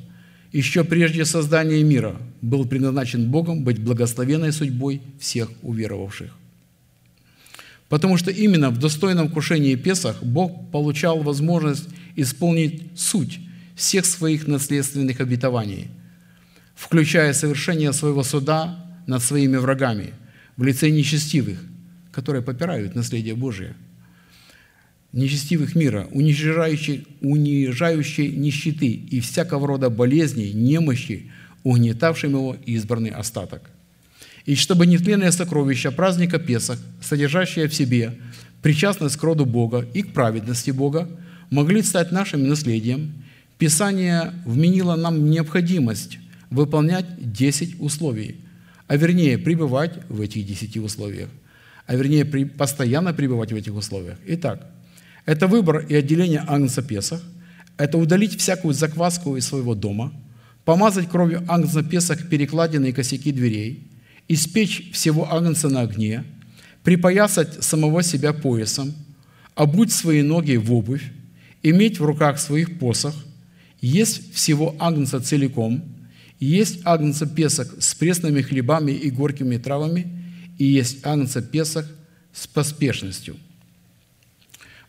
[0.51, 6.29] еще прежде создания мира был предназначен Богом быть благословенной судьбой всех уверовавших.
[7.87, 13.39] Потому что именно в достойном кушении Песах Бог получал возможность исполнить суть
[13.75, 15.87] всех своих наследственных обетований,
[16.75, 18.77] включая совершение своего суда
[19.07, 20.13] над своими врагами
[20.57, 21.63] в лице нечестивых,
[22.11, 23.73] которые попирают наследие Божие,
[25.13, 31.31] нечестивых мира, унижающей, унижающей нищеты и всякого рода болезней, немощи,
[31.63, 33.69] угнетавшим его избранный остаток.
[34.45, 38.13] И чтобы нетленное сокровище праздника Песах, содержащее в себе
[38.61, 41.09] причастность к роду Бога и к праведности Бога,
[41.49, 43.13] могли стать нашим наследием,
[43.57, 46.17] Писание вменило нам необходимость
[46.49, 48.41] выполнять 10 условий,
[48.87, 51.29] а вернее пребывать в этих 10 условиях,
[51.87, 54.17] а вернее постоянно пребывать в этих условиях.
[54.27, 54.67] Итак,
[55.25, 57.21] это выбор и отделение Агнца Песах,
[57.77, 60.11] это удалить всякую закваску из своего дома,
[60.65, 63.87] помазать кровью Агнца Песах перекладины и косяки дверей–
[64.27, 66.23] испечь всего агнца на огне,
[66.83, 68.93] припоясать самого себя поясом,
[69.55, 71.11] обуть свои ноги в обувь,
[71.61, 73.13] иметь в руках своих посох,
[73.81, 75.83] есть всего агнца целиком,
[76.39, 80.07] есть агнца Песах с пресными хлебами и горькими травами,
[80.57, 81.89] и есть агнца Песах
[82.33, 83.37] с поспешностью.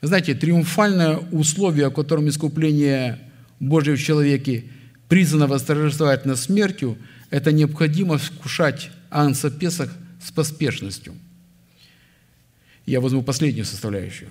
[0.01, 3.19] знаете, триумфальное условие, о котором искупление
[3.61, 4.65] Божьего в человеке
[5.09, 6.99] призвано восторжествовать над смертью,
[7.31, 9.91] это необходимо вкушать Анса Песах
[10.23, 11.15] с поспешностью.
[12.87, 14.29] Я возьму последнюю составляющую.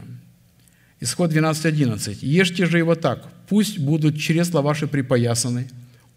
[1.00, 2.20] Исход 12.11.
[2.22, 5.68] «Ешьте же его так, пусть будут чресла ваши припоясаны,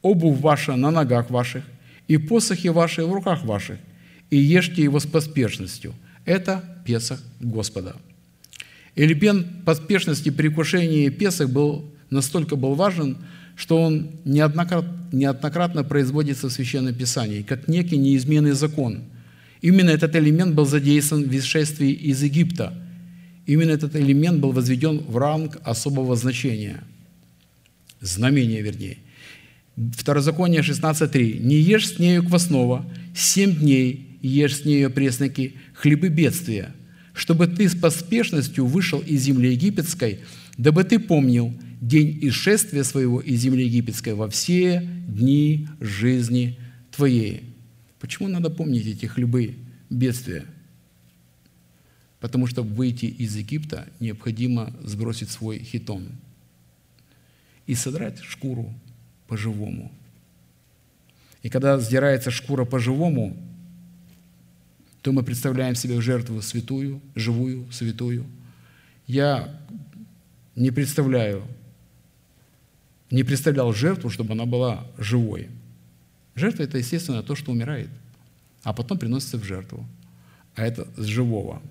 [0.00, 1.64] обувь ваша на ногах ваших,
[2.06, 3.78] и посохи ваши в руках ваших,
[4.30, 5.92] и ешьте его с поспешностью».
[6.24, 7.96] Это Песах Господа.
[8.94, 13.18] Элемент поспешности при кушении Песах был, настолько был важен,
[13.56, 19.00] что он неоднократно, неоднократно производится в Священном Писании, как некий неизменный закон.
[19.62, 22.74] Именно этот элемент был задействован в исшествии из Египта.
[23.46, 26.84] Именно этот элемент был возведен в ранг особого значения.
[28.00, 28.98] Знамение, вернее.
[29.96, 31.40] Второзаконие 16.3.
[31.40, 36.72] «Не ешь с нею квасного, семь дней ешь с нею пресноки, хлебы бедствия,
[37.14, 40.20] чтобы ты с поспешностью вышел из земли египетской,
[40.58, 46.58] дабы ты помнил– день исшествия своего из земли египетской во все дни жизни
[46.90, 47.56] твоей».
[48.00, 49.56] Почему надо помнить эти хлебы
[49.90, 50.44] бедствия?
[52.20, 56.08] Потому что выйти из Египта необходимо сбросить свой хитон
[57.66, 58.72] и содрать шкуру
[59.26, 59.92] по-живому.
[61.42, 63.36] И когда сдирается шкура по-живому,
[65.02, 68.24] то мы представляем себе жертву святую, живую, святую.
[69.06, 69.60] Я
[70.54, 71.44] не представляю
[73.10, 75.48] не представлял жертву, чтобы она была живой.
[76.34, 77.88] Жертва– это, естественно, то, что умирает,
[78.62, 79.86] а потом приносится в жертву.
[80.54, 81.62] А это с живого.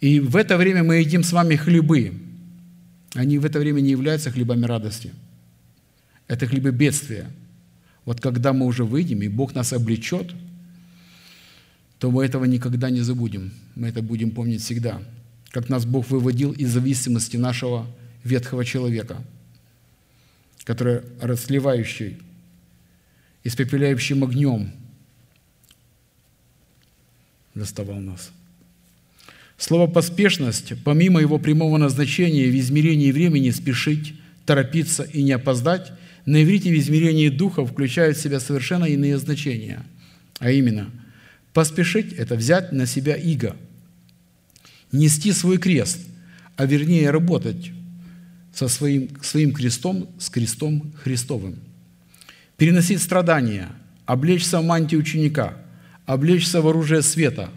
[0.00, 2.12] И в это время мы едим с вами хлебы.
[3.14, 5.12] Они в это время не являются хлебами радости.
[6.26, 7.30] Это хлебы бедствия.
[8.04, 10.32] Вот когда мы уже выйдем, и Бог нас облечет,
[11.98, 13.52] то мы этого никогда не забудем.
[13.76, 15.00] Мы это будем помнить всегда.
[15.50, 17.86] Как нас Бог выводил из зависимости нашего
[18.24, 19.22] ветхого человека–
[20.64, 22.18] который расливающий,
[23.44, 24.72] испепеляющим огнем
[27.54, 28.30] доставал нас.
[29.58, 34.14] Слово «поспешность», помимо его прямого назначения в измерении времени спешить,
[34.46, 35.92] торопиться и не опоздать,
[36.24, 39.84] на иврите в измерении духа включает в себя совершенно иные значения.
[40.38, 40.90] А именно,
[41.52, 43.56] поспешить– это взять на себя иго,
[44.90, 46.00] нести свой крест,
[46.56, 47.70] а вернее работать–
[48.52, 51.56] со своим, своим крестом, с крестом Христовым.
[52.56, 53.70] Переносить страдания,
[54.06, 55.54] облечься в мантию ученика,
[56.06, 57.50] облечься в оружие света,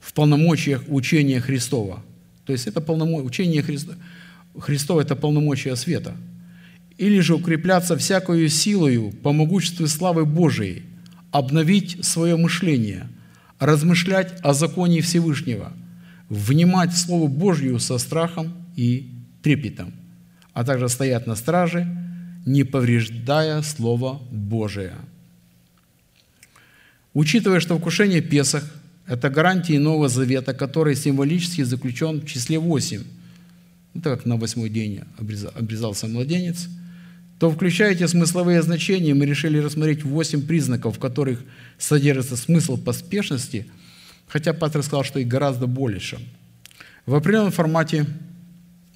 [0.00, 2.02] в полномочиях учения Христова.
[2.44, 3.94] То есть это полномочия учение Христа,
[4.58, 6.16] Христова– это полномочия света.
[6.98, 10.82] Или же укрепляться всякою силою по могуществу славы Божией,
[11.30, 13.08] обновить свое мышление,
[13.58, 15.72] размышлять о законе Всевышнего,
[16.28, 19.92] внимать Слову Божью со страхом и трепетом,
[20.52, 21.86] а также стоять на страже,
[22.46, 24.94] не повреждая Слово Божие.
[27.12, 28.64] Учитывая, что вкушение Песах–
[29.06, 33.02] это гарантия Нового Завета, который символически заключен в числе 8,
[33.94, 36.68] ну, так как на восьмой день обрезался младенец,
[37.40, 41.42] то включая эти смысловые значения, мы решили рассмотреть восемь признаков, в которых
[41.78, 43.66] содержится смысл поспешности,
[44.28, 46.18] хотя пастор сказал, что их гораздо больше.
[47.06, 48.06] В определенном формате,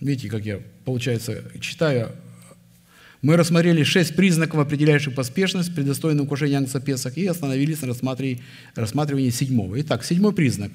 [0.04, 2.12] видите, как я, получается, читаю,
[3.22, 9.30] мы рассмотрели шесть признаков, определяющих поспешность при достойном вкушении Ангса Песах, и остановились на рассматривании
[9.30, 9.80] седьмого.
[9.80, 10.72] Итак, седьмой признак.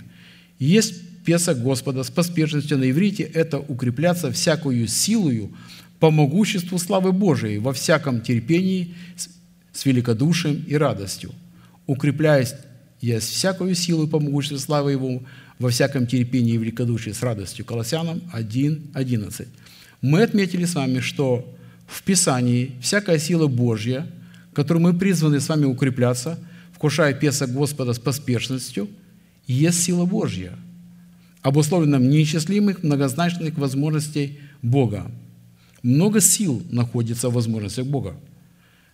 [0.57, 5.51] Есть Песах Господа с поспешностью на иврите– это укрепляться всякую силою
[5.99, 8.95] по могуществу славы Божией во всяком терпении
[9.71, 11.31] с великодушием и радостью,
[11.85, 12.55] укрепляясь
[13.01, 15.21] я всякую силу по могуществу славы Его
[15.59, 17.65] во всяком терпении и великодушии с радостью.
[17.65, 19.47] Колоссянам 1.11.
[20.01, 21.53] Мы отметили с вами, что
[21.85, 24.07] в Писании всякая сила Божья,
[24.53, 26.39] которую мы призваны с вами укрепляться,
[26.73, 28.87] вкушая Песок Господа с поспешностью,
[29.45, 30.57] есть сила Божья–
[31.41, 35.11] обусловленном неисчислимых многозначных возможностей Бога.
[35.81, 38.15] Много сил находится в возможностях Бога,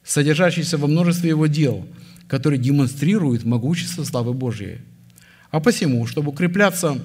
[0.04, 1.88] содержащихся во множестве Его дел,
[2.28, 4.80] которые демонстрируют могущество славы Божьей.
[5.52, 7.02] А посему, чтобы укрепляться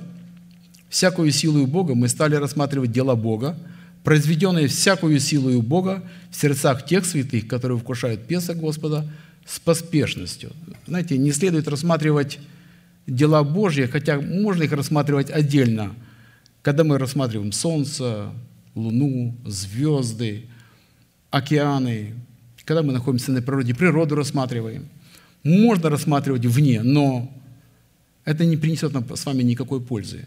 [0.89, 3.57] всякую силу Бога, мы стали рассматривать дела Бога,
[4.05, 9.07] произведенные всякую силу Бога в сердцах тех святых, которые вкушают Песок Господа
[9.47, 10.53] с поспешностью.
[10.87, 12.39] Знаете, не следует рассматривать
[13.07, 15.95] дела Божьи, хотя можно их рассматривать отдельно,
[16.63, 18.31] когда мы рассматриваем Солнце,
[18.75, 20.47] Луну, звезды,
[21.31, 22.15] океаны,
[22.65, 24.89] когда мы находимся на природе, природу рассматриваем.
[25.43, 27.33] Можно рассматривать вне, но
[28.25, 30.25] это не принесет нам с вами никакой пользы.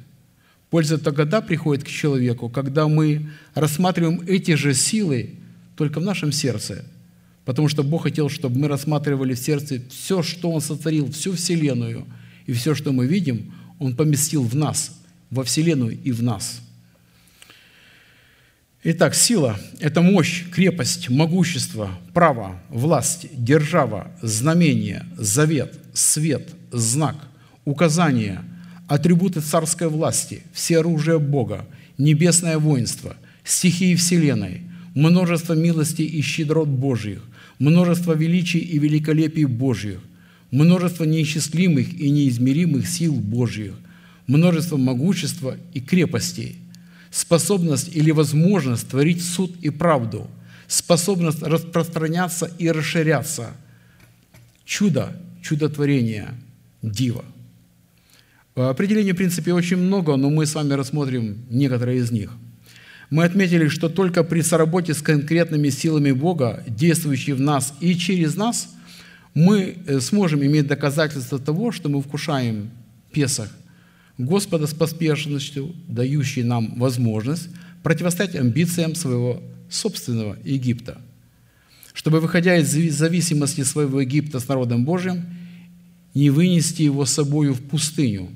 [0.69, 5.35] Польза тогда приходит к человеку, когда мы рассматриваем эти же силы
[5.75, 6.85] только в нашем сердце,
[7.45, 12.05] потому что Бог хотел, чтобы мы рассматривали в сердце все, что Он сотворил, всю Вселенную–
[12.45, 14.91] и все, что мы видим, Он поместил в нас,
[15.29, 16.61] во Вселенную и в нас.
[18.83, 27.15] Итак, сила– это мощь, крепость, могущество, право, власть, держава, знамение, завет, свет, знак,
[27.66, 28.41] указание,
[28.88, 31.66] атрибуты царской власти, все оружие Бога,
[31.97, 34.61] небесное воинство, стихии Вселенной,
[34.95, 37.22] множество милостей и щедрот Божьих,
[37.59, 39.99] множество величий и великолепий Божьих,
[40.51, 43.74] множество неисчислимых и неизмеримых сил Божьих,
[44.28, 46.57] множество могущества и крепостей,
[47.11, 50.28] способность или возможность творить суд и правду,
[50.68, 53.51] способность распространяться и расширяться,
[54.66, 56.30] чудо, чудотворение,
[56.82, 57.24] диво.
[58.55, 62.31] Определений, в принципе, очень много, но мы с вами рассмотрим некоторые из них.
[63.09, 68.35] Мы отметили, что только при соработе с конкретными силами Бога, действующими в нас и через
[68.35, 68.69] нас–
[69.33, 72.71] мы э, сможем иметь доказательство того, что мы вкушаем
[73.11, 73.49] Песах.
[74.17, 77.49] Господа с поспешностью, дающий нам возможность
[77.81, 80.99] противостоять амбициям своего собственного Египта,
[81.93, 85.25] чтобы, выходя из зависимости своего Египта с народом Божьим,
[86.13, 88.29] не вынести его с собою в пустыню,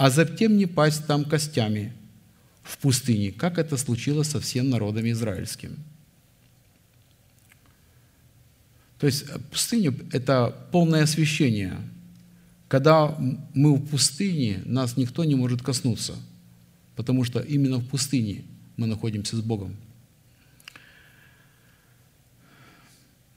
[0.00, 1.92] а затем не пасть там костями
[2.62, 5.76] в пустыне, как это случилось со всем народом израильским–
[9.00, 11.74] то есть э, пустыня– это полное освящение.
[12.68, 13.16] Когда
[13.54, 16.14] мы в пустыне, нас никто не может коснуться,
[16.94, 18.44] потому что именно в пустыне
[18.76, 19.74] мы находимся с Богом.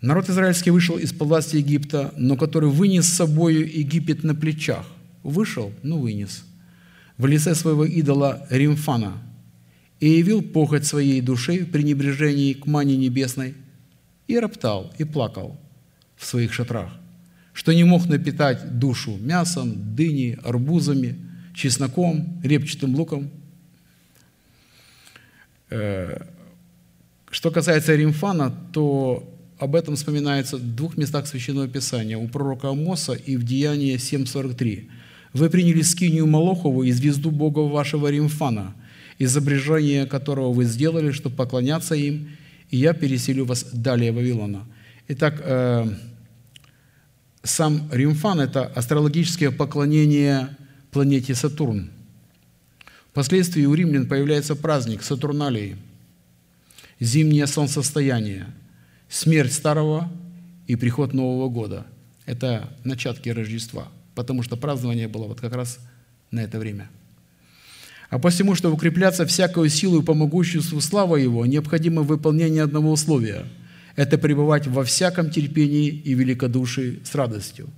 [0.01, 4.85] Народ израильский вышел из-под власти Египта, но который вынес с собой Египет на плечах.
[5.23, 6.43] Вышел, ну вынес.
[7.17, 9.21] В лице своего идола Римфана
[9.99, 13.55] и явил похоть своей души в пренебрежении к мане небесной–
[14.27, 15.59] и роптал, и плакал
[16.15, 16.91] в своих шатрах,
[17.53, 21.15] что не мог напитать душу мясом, дыней, арбузами,
[21.53, 23.29] чесноком, репчатым луком.
[25.69, 26.25] Э,
[27.29, 33.13] что касается Римфана, то об этом вспоминается в двух местах Священного Писания, у пророка Амоса
[33.13, 34.89] и в Деянии 7.43.
[35.33, 38.75] «Вы приняли скинию Молохову и звезду Бога вашего Римфана,
[39.19, 42.29] изображение которого вы сделали, чтобы поклоняться им,
[42.69, 44.65] и я переселю вас далее Вавилона».
[45.07, 45.93] Итак, э,
[47.43, 50.55] сам Римфан– это астрологическое поклонение
[50.91, 51.89] планете Сатурн.
[53.11, 55.75] Впоследствии у римлян появляется праздник Сатурналии,
[56.99, 58.47] зимнее солнцестояние,
[59.09, 60.11] смерть старого
[60.67, 61.85] и приход Нового года.
[62.25, 65.79] Это начатки Рождества, потому что празднование было вот как раз
[66.31, 66.89] на это время.
[68.09, 73.45] А посему, чтобы укрепляться всякую силу по могуществу слава Его, необходимо выполнение одного условия–
[73.95, 77.69] это пребывать во всяком терпении и великодушии с радостью.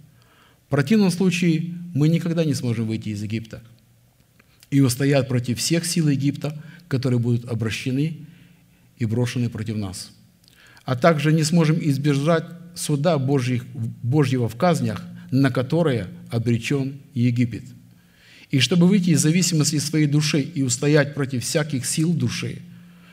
[0.68, 3.62] В противном случае мы никогда не сможем выйти из Египта
[4.72, 8.18] и устоять против всех сил Египта, которые будут обращены
[8.98, 10.12] и брошены против нас.
[10.84, 13.66] А также не сможем избежать суда Божьих,
[14.04, 17.64] Божьего в казнях, на которые обречен Египет.
[18.52, 22.60] И чтобы выйти из зависимости своей души и устоять против всяких сил души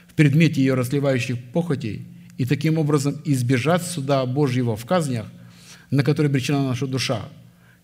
[0.09, 2.07] в предмете ее разливающих похотей,
[2.39, 5.27] и таким образом избежать суда Божьего в казнях,
[5.91, 7.29] на которые обречена наша душа,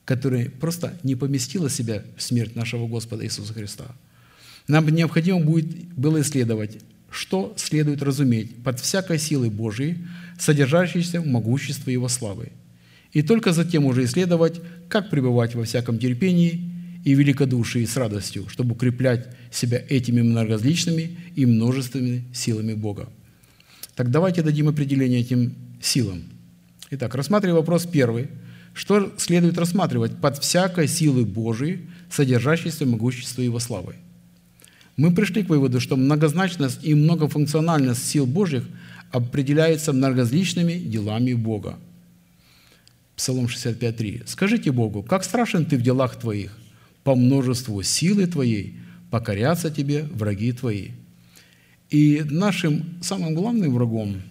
[0.05, 3.85] которая просто не поместила себя в смерть нашего Господа Иисуса Христа.
[4.67, 6.79] Нам необходимо будет было исследовать,
[7.11, 9.99] что следует разуметь под всякой силой Божией,
[10.39, 12.53] содержащейся в могуществе Его славы.
[13.19, 16.71] И только затем уже исследовать, как пребывать во всяком терпении
[17.05, 23.09] и великодушии с радостью, чтобы укреплять себя этими многоразличными и множественными силами Бога.
[23.97, 25.53] Так давайте дадим определение этим
[25.83, 26.23] силам.
[26.93, 28.29] Итак, рассматривая вопрос первый.
[28.73, 33.97] Что следует рассматривать под всякой силой Божией, содержащейся в могуществе Его славы?
[34.97, 38.63] Мы пришли к выводу, что многозначность и многофункциональность сил Божьих
[39.11, 41.81] определяется многоразличными делами Бога.
[43.19, 44.23] Псалом 65.3.
[44.27, 46.57] «Скажите Богу, как страшен Ты в делах Твоих,
[47.05, 48.79] по множеству силы Твоей
[49.11, 50.93] покорятся Тебе враги Твои».
[51.91, 54.23] И нашим самым главным врагом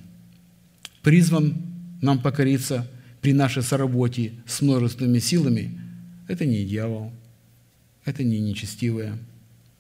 [1.03, 1.55] призван
[2.01, 2.87] нам покориться
[3.21, 5.79] при нашей соработе с множественными силами–
[6.27, 7.13] это не дьявол,
[8.03, 9.17] это не нечестивое,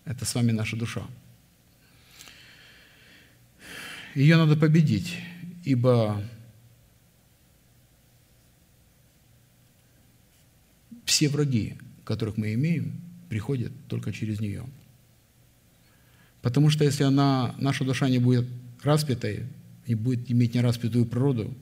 [0.05, 1.03] это с вами наша душа.
[4.15, 5.15] Ее надо победить,
[5.65, 6.23] ибо
[11.07, 14.63] все враги, которых мы имеем, приходят только через нее.
[16.41, 18.45] Потому что если она, наша душа не будет
[18.83, 19.45] распятой,
[19.85, 21.53] и будет иметь нераспятую природу,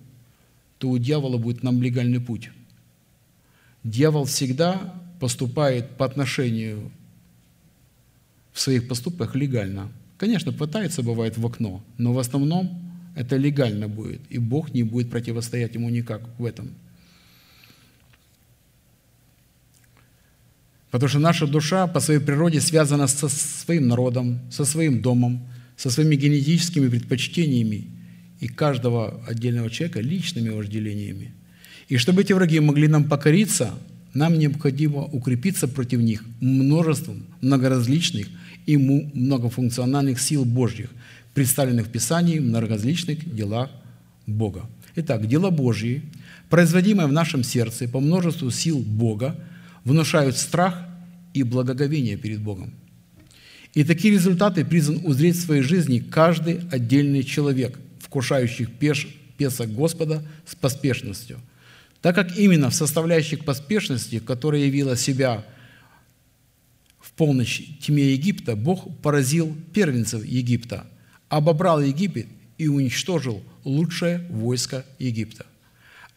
[0.79, 2.49] то у дьявола будет нам легальный путь.
[3.83, 6.91] Дьявол всегда поступает по отношению
[8.51, 9.91] в своих поступках легально.
[10.17, 12.81] Конечно, пытается, бывает, в окно, но в основном
[13.15, 16.71] это легально будет, и Бог не будет противостоять ему никак в этом.
[20.95, 25.89] Потому что наша душа по своей природе связана со своим народом, со своим домом, со
[25.89, 27.89] своими генетическими предпочтениями
[28.39, 31.33] и каждого отдельного человека личными вожделениями.
[31.89, 33.71] И чтобы эти враги могли нам покориться,
[34.13, 38.27] нам необходимо укрепиться против них множеством многоразличных
[38.65, 40.91] и многофункциональных сил Божьих,
[41.33, 43.69] представленных в Писании в многоразличных делах
[44.27, 44.61] Бога.
[44.95, 46.03] Итак, дела Божьи,
[46.49, 49.35] производимые в нашем сердце по множеству сил Бога,
[49.83, 50.84] внушают страх
[51.35, 52.73] и благоговение перед Богом.
[53.73, 59.07] И такие результаты призван узреть в своей жизни каждый отдельный человек, вкушающих пеш,
[59.37, 61.39] песок Господа с поспешностью,
[62.01, 65.43] так как именно в составляющих поспешности, которая явила себя
[67.15, 70.85] полночь тьме Египта Бог поразил первенцев Египта,
[71.29, 72.27] обобрал Египет
[72.57, 75.45] и уничтожил лучшее войско Египта.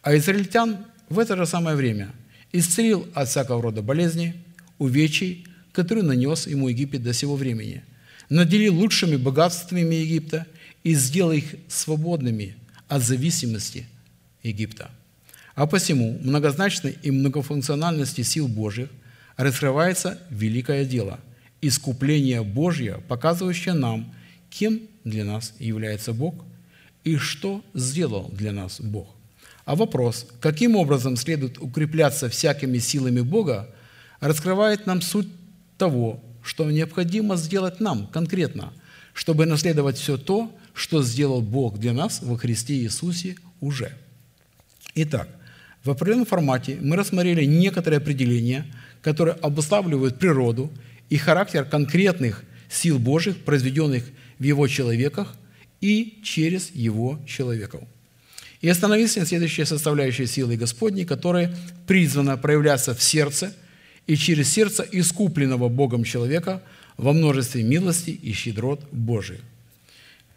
[0.02, 2.10] А израильтян в это же самое время
[2.52, 4.34] исцелил от всякого рода болезней,
[4.78, 7.82] увечий, которые нанес ему Египет до сего времени,
[8.28, 10.46] наделил лучшими богатствами Египта
[10.84, 12.56] и сделал их свободными
[12.88, 13.86] от зависимости
[14.42, 14.90] Египта.
[15.54, 18.88] А посему многозначной и многофункциональности сил Божьих–
[19.38, 21.20] раскрывается великое дело–
[21.62, 24.12] искупление Божье, показывающее нам,
[24.50, 26.44] кем для нас является Бог
[27.04, 29.08] и что сделал для нас Бог.
[29.64, 33.68] А вопрос, каким образом следует укрепляться всякими силами Бога,
[34.20, 35.28] раскрывает нам суть
[35.76, 38.72] того, что необходимо сделать нам конкретно,
[39.12, 43.92] чтобы наследовать все то, что сделал Бог для нас во Христе Иисусе уже.
[44.94, 45.28] Итак,
[45.84, 48.66] в определенном формате мы рассмотрели некоторые определения–
[49.02, 50.70] которые обуславливают природу
[51.08, 54.04] и характер конкретных сил Божьих, произведенных
[54.38, 55.34] в Его человеках
[55.80, 57.82] и через Его человеков.
[58.60, 61.54] И остановились на следующей составляющей силы Господней, которая
[61.86, 63.54] призвана проявляться в сердце
[64.08, 66.62] и через сердце искупленного Богом человека
[66.96, 69.40] во множестве милости и щедрот Божиих.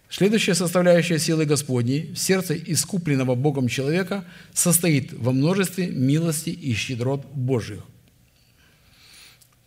[0.09, 7.25] Следующая составляющая силы Господней в сердце искупленного Богом человека состоит во множестве милости и щедрот
[7.33, 7.79] Божьих.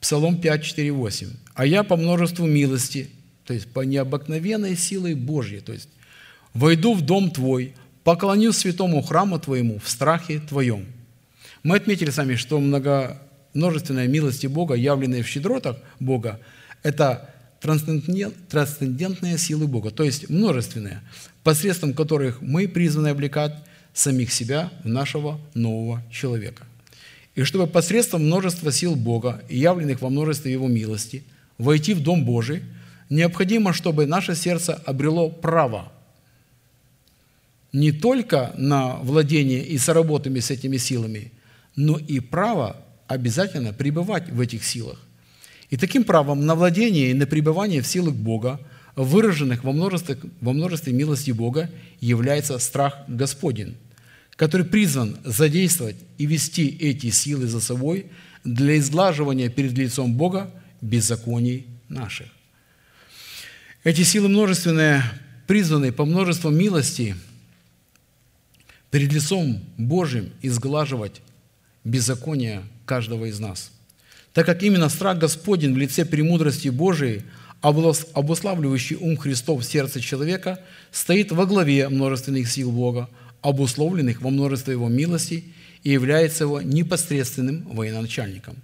[0.01, 1.29] Псалом 5, 4, 8.
[1.55, 3.09] «А я по множеству милости,
[3.47, 5.89] то есть по необыкновенной силой Божьей, то есть
[6.53, 10.85] войду в дом Твой, поклонюсь святому храму Твоему в страхе Твоем».
[11.63, 13.19] Мы отметили сами, что много,
[13.55, 16.41] множественная милости Бога, явленная в щедротах Бога,
[16.83, 17.31] это
[17.61, 21.01] трансцендентные силы Бога, то есть множественные,
[21.43, 23.55] посредством которых мы призваны облекать
[23.95, 26.65] самих себя в нашего нового человека.
[27.35, 31.25] И чтобы посредством множества сил Бога, явленных во множестве Его милости,
[31.59, 32.63] войти в Дом Божий,
[33.09, 35.91] необходимо, чтобы наше сердце обрело право
[37.73, 41.33] не только на владение и соработами с этими силами,
[41.75, 42.77] но и право
[43.07, 45.01] обязательно пребывать в этих силах.
[45.71, 48.61] И таким правом на владение и на пребывание в силах Бога,
[48.97, 53.77] выраженных во множестве, во множестве милости Бога, является страх Господень,
[54.37, 58.07] который призван задействовать и вести эти силы за собой
[58.45, 60.51] для изглаживания перед лицом Бога
[60.81, 62.29] беззаконий наших.
[63.85, 65.03] Эти силы множественные,
[65.47, 67.17] призванные по множеству милости
[68.91, 71.21] перед лицом Божьим изглаживать
[71.85, 73.71] беззакония каждого из нас.
[74.33, 77.23] Так как именно страх Господень в лице премудрости Божией,
[77.61, 80.61] обуславливающий ум Христов в сердце человека,
[80.91, 83.09] стоит во главе множественных сил Бога,
[83.43, 85.45] обусловленных во множестве Его милости
[85.83, 88.57] и является Его непосредственным военачальником.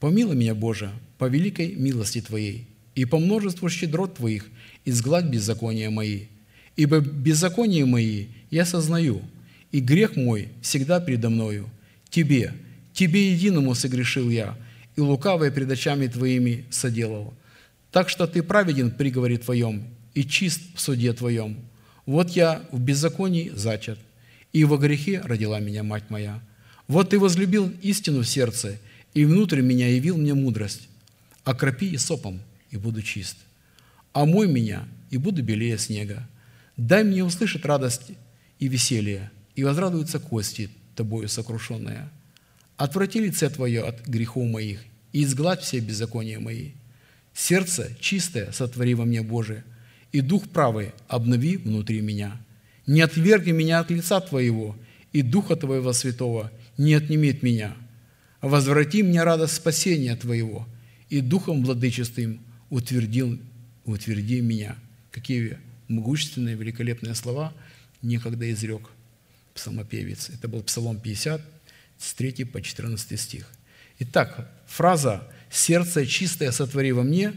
[0.00, 4.46] «Помилуй меня, Боже, по великой милости Твоей, и по множеству щедрот Твоих
[4.84, 6.24] изгладь беззакония мои,
[6.76, 9.22] ибо беззаконие мои я сознаю,
[9.72, 11.68] и грех мой всегда передо мною.
[12.16, 12.54] Тебе,
[12.94, 14.56] Тебе единому согрешил я,
[14.96, 17.34] и лукавое пред очами Твоими соделал.
[17.92, 21.58] Так что Ты праведен в приговоре Твоем и чист в суде Твоем.
[22.06, 23.98] Вот я в беззаконии зачат,
[24.54, 26.40] и во грехе родила меня мать моя.
[26.88, 28.78] Вот Ты возлюбил истину в сердце,
[29.12, 30.88] и внутрь меня явил мне мудрость.
[31.44, 32.40] Окропи и сопом,
[32.70, 33.36] и буду чист.
[34.14, 36.26] Омой меня, и буду белее снега.
[36.78, 38.12] Дай мне услышать радость
[38.58, 42.08] и веселье, и возрадуются кости тобою сокрушенные.
[42.76, 46.72] Отврати лице Твое от грехов моих, и изгладь все беззакония мои.
[47.32, 49.62] Сердце чистое сотвори во мне, Боже,
[50.12, 52.40] и дух правый обнови внутри меня.
[52.86, 54.76] Не отвергни меня от лица Твоего,
[55.12, 57.74] и Духа Твоего Святого не отнимет меня.
[58.42, 60.68] Возврати мне радость спасения Твоего,
[61.08, 62.40] и Духом Владычеством
[62.70, 63.38] утвердил,
[63.84, 64.76] утверди меня.
[65.10, 67.54] Какие могущественные, великолепные слова
[68.02, 68.90] некогда изрек
[69.56, 70.30] псалмопевец.
[70.30, 71.40] Это был Псалом 50,
[71.98, 73.50] с 3 по 14 стих.
[73.98, 77.32] Итак, фраза «сердце чистое сотвори во мне»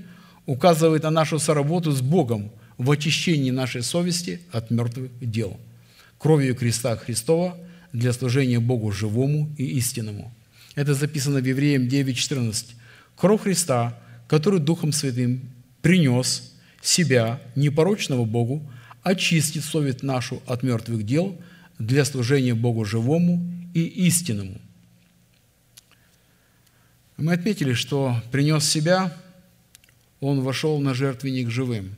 [0.46, 5.60] указывает на нашу соработу с Богом в очищении нашей совести от мертвых дел,
[6.18, 7.58] кровью креста Христова
[7.94, 10.34] для служения Богу живому и истинному.
[10.76, 12.76] Это записано в Евреям 9:14.
[13.16, 13.98] Кровь Христа,
[14.28, 15.42] который Духом Святым
[15.82, 18.70] принес себя, непорочного Богу,
[19.04, 21.38] очистит совесть нашу от мертвых дел
[21.80, 23.42] для служения Богу живому
[23.74, 24.60] и истинному.
[27.18, 29.16] Мы отметили, что принес себя,
[30.20, 31.96] он вошел на жертвенник живым.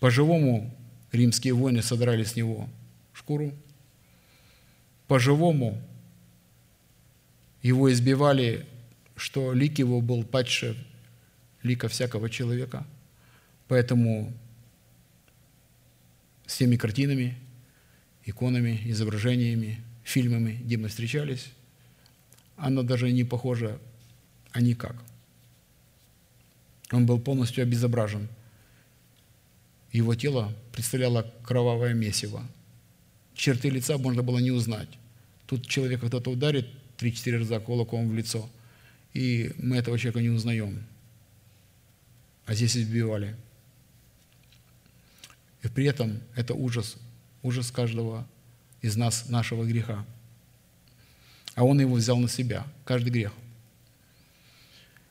[0.00, 0.74] По-живому
[1.12, 2.68] римские воины содрали с него
[3.12, 3.52] шкуру.
[5.06, 5.80] По-живому
[7.62, 8.66] его избивали,
[9.16, 10.76] что лик его был падше
[11.62, 12.86] лика всякого человека.
[13.68, 14.32] Поэтому
[16.46, 17.38] с теми картинами
[18.24, 21.50] иконами, изображениями, фильмами, где мы встречались,
[22.56, 23.78] она даже не похожа,
[24.52, 24.96] а никак.
[26.90, 28.28] Он был полностью обезображен.
[29.92, 32.42] Его тело представляло кровавое месиво.
[33.34, 34.88] Черты лица можно было не узнать.
[35.46, 38.48] Тут человека кто-то ударит три-четыре раза кулаком в лицо,
[39.12, 40.84] и мы этого человека не узнаем.
[42.46, 43.36] А здесь избивали.
[45.64, 46.96] И при этом это ужас
[47.44, 48.26] ужас каждого
[48.80, 50.04] из нас, нашего греха.
[51.54, 53.32] А Он его взял на себя, каждый грех.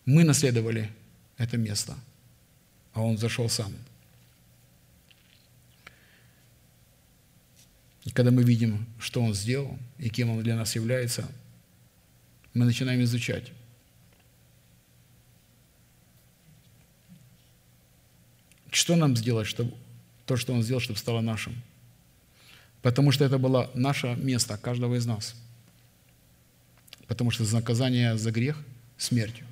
[0.05, 0.91] Мы наследовали
[1.37, 1.95] это место,
[2.93, 3.71] а Он зашел сам.
[8.03, 11.31] И когда мы видим, что Он сделал и кем Он для нас является,
[12.53, 13.51] мы начинаем изучать.
[18.71, 19.73] Что нам сделать, чтобы
[20.25, 21.53] то, что Он сделал, чтобы стало нашим–
[22.83, 25.35] Потому что это было наше место, каждого из нас.
[27.07, 28.61] Потому что наказание за грех–
[28.97, 29.47] смертью.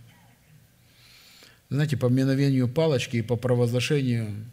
[1.69, 4.45] Знаете, по мгновению палочки и по провозглашению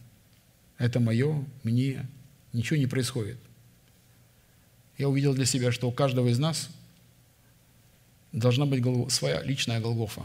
[0.78, 2.06] «это мое, мне»
[2.52, 3.36] ничего не происходит.
[4.96, 6.70] Я увидел для себя, что у каждого из нас
[8.30, 10.22] должна быть своя личная Голгофа.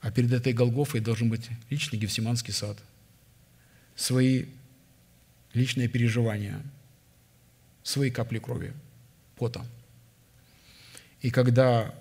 [0.00, 2.78] А перед этой Голгофой должен быть личный Гефсиманский сад,
[3.96, 4.46] свои
[5.54, 6.62] личные переживания,
[7.82, 8.74] свои капли крови,
[9.36, 9.66] пота.
[11.22, 11.94] И когда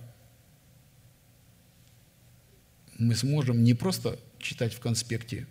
[2.98, 5.48] мы сможем не просто читать в конспекте,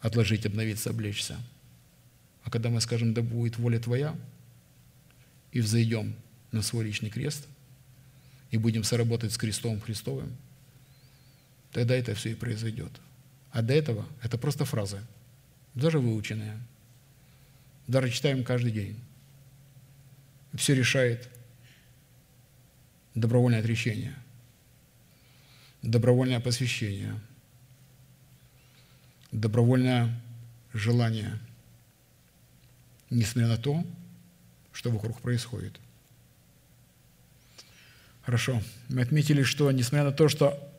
[0.00, 1.36] отложить, обновиться, облечься,
[2.44, 4.16] а когда мы скажем, да будет воля Твоя,
[5.52, 6.14] и взойдем
[6.50, 7.46] на свой личный крест,
[8.50, 10.36] и будем соработать с крестом Христовым,
[11.72, 12.92] тогда это все и произойдет.
[13.52, 15.00] А до этого это просто фразы,
[15.74, 16.58] даже выученные.
[17.86, 18.98] Даже читаем каждый день.
[20.54, 21.28] Все решает
[23.14, 24.16] добровольное отречение–
[25.82, 27.18] добровольное посвящение,
[29.32, 30.20] добровольное
[30.72, 31.38] желание,
[33.10, 33.84] несмотря на то,
[34.72, 35.78] что вокруг происходит.
[38.22, 38.62] Хорошо.
[38.88, 40.71] Мы отметили, что несмотря на то, что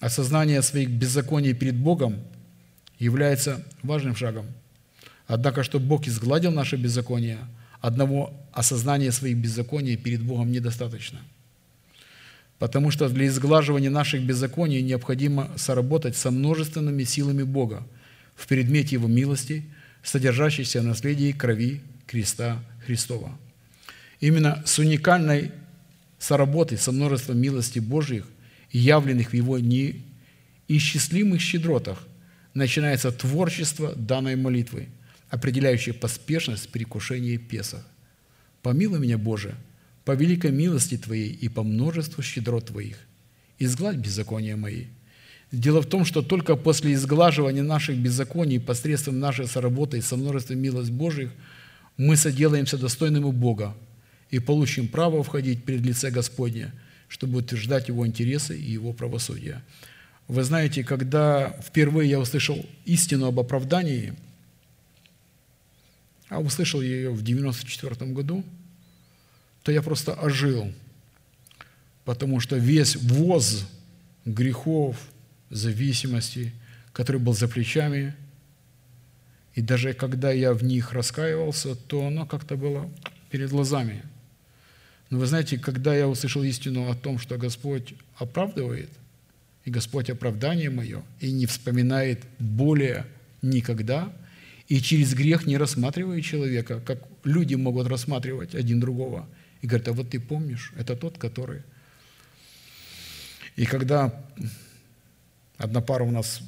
[0.00, 2.16] осознание своих беззаконий перед Богом
[2.98, 4.46] является важным шагом,
[5.26, 7.38] однако, что Бог изгладил наше беззаконие,
[7.80, 11.20] одного осознания своих беззаконий перед Богом недостаточно–
[12.60, 17.82] потому что для изглаживания наших беззаконий необходимо соработать со множественными силами Бога
[18.36, 19.64] в предмете Его милости,
[20.04, 23.32] содержащейся в наследии крови креста Христова.
[24.20, 25.52] Именно с уникальной
[26.18, 28.26] соработой со множеством милости Божьих,
[28.72, 32.06] явленных в Его неисчислимых щедротах,
[32.54, 34.88] начинается творчество данной молитвы,
[35.28, 37.86] определяющее поспешность перекушения Песах.
[38.62, 39.54] «Помилуй меня, Боже,
[40.04, 42.98] по великой милости Твоей и по множеству щедрот Твоих.
[43.58, 44.86] Изгладь беззакония мои.
[45.52, 50.90] Дело в том, что только после изглаживания наших беззаконий посредством нашей соработы со множеством милость
[50.90, 51.30] Божьих
[51.96, 53.76] мы соделаемся достойным Бога
[54.30, 56.72] и получим право входить перед лице Господня,
[57.10, 59.62] чтобы утверждать Его интересы и Его правосудие.
[60.28, 64.14] Вы знаете, когда впервые я услышал истину об оправдании,
[66.30, 68.42] а услышал ее в 1994 году–
[69.62, 70.72] то я просто ожил,
[72.04, 73.66] потому что весь воз
[74.24, 74.96] грехов,
[75.50, 76.52] зависимости,
[76.92, 78.14] который был за плечами,
[79.54, 82.88] и даже когда я в них раскаивался, то оно как-то было
[83.30, 84.02] перед глазами.
[85.10, 88.90] Но вы знаете, когда я услышал истину о том, что Господь оправдывает,
[89.64, 93.06] и Господь оправдание мое, и не вспоминает более
[93.42, 94.12] никогда,
[94.68, 99.28] и через грех не рассматривает человека, как люди могут рассматривать один другого–
[99.62, 101.62] и говорит, а вот ты помнишь, это тот, который...
[103.56, 104.24] И когда
[105.58, 106.40] одна пара у нас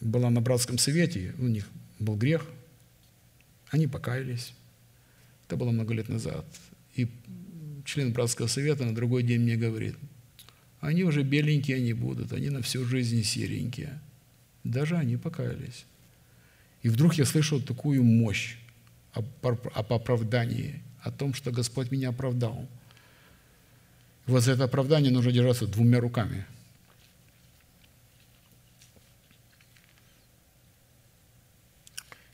[0.00, 1.66] была на братском совете, у них
[1.98, 2.44] был грех,
[3.70, 4.52] они покаялись.
[5.46, 6.44] Это было много лет назад.
[6.94, 7.10] И
[7.86, 9.96] член братского совета на другой день мне говорит,
[10.80, 13.98] они уже беленькие не будут, они на всю жизнь серенькие.
[14.64, 15.86] Даже они покаялись.
[16.82, 18.56] И вдруг я слышал такую мощь
[19.12, 19.26] об
[19.92, 22.68] оправдании о том, что Господь меня оправдал.
[24.26, 26.44] Вот за это оправдание нужно держаться двумя руками.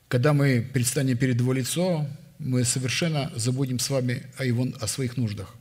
[0.09, 2.07] Когда мы предстанем перед Его лицо,
[2.45, 5.55] мы совершенно забудем с вами о, его, о своих нуждах.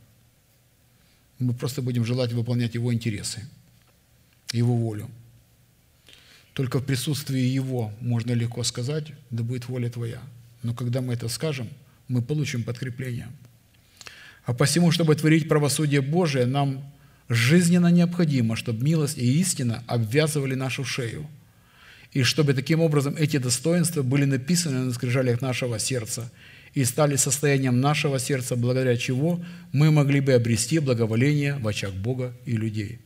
[1.39, 3.47] Мы просто будем желать выполнять Его интересы,
[4.51, 5.09] Его волю.
[6.53, 10.21] Только в присутствии Его можно легко сказать, да будет воля Твоя.
[10.63, 11.69] Но когда мы это скажем–
[12.11, 13.29] мы получим подкрепление.
[14.45, 16.83] А посему, чтобы творить правосудие Божие, нам
[17.29, 21.27] жизненно необходимо, чтобы милость и истина обвязывали нашу шею,
[22.11, 26.29] и чтобы таким образом эти достоинства были написаны на скрижалях нашего сердца
[26.73, 32.33] и стали состоянием нашего сердца, благодаря чего мы могли бы обрести благоволение в очах Бога
[32.45, 32.99] и людей.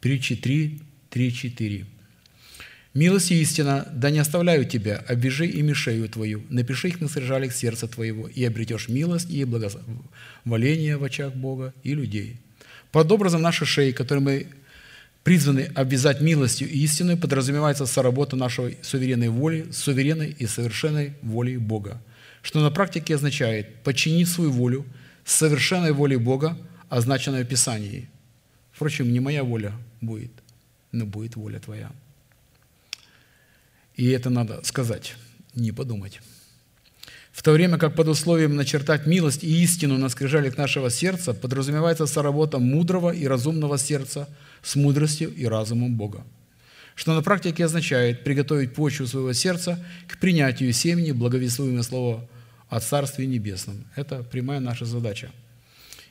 [0.00, 1.86] Притчи 3, 3, 4.
[2.94, 7.54] Милость и истина, да не оставляют тебя, обвяжи ими шею твою, напиши их на скрижалях
[7.54, 12.36] сердца твоего, и обретешь милость и благоволение в очах Бога и людей.
[12.90, 14.46] Под образом нашей шеи, которой мы
[15.24, 21.56] призваны обвязать милостью и истиной, подразумевается соработа нашей суверенной воли с суверенной и совершенной волей
[21.56, 22.02] Бога,
[22.42, 24.84] что на практике означает подчинить свою волю
[25.24, 28.08] совершенной воле Бога, означенной в Писании.
[28.72, 30.32] Впрочем, не моя воля будет,
[30.90, 31.90] но будет воля Твоя.
[33.94, 35.14] И это надо сказать,
[35.54, 36.20] не подумать.
[37.32, 42.06] В то время как под условием начертать милость и истину на скрижалях нашего сердца подразумевается
[42.06, 44.28] соработа мудрого и разумного сердца
[44.62, 46.24] с мудростью и разумом Бога,
[46.94, 52.28] что на практике означает приготовить почву своего сердца к принятию семени благовествуемое слово
[52.68, 53.84] о Царстве Небесном.
[53.96, 55.30] Это прямая наша задача.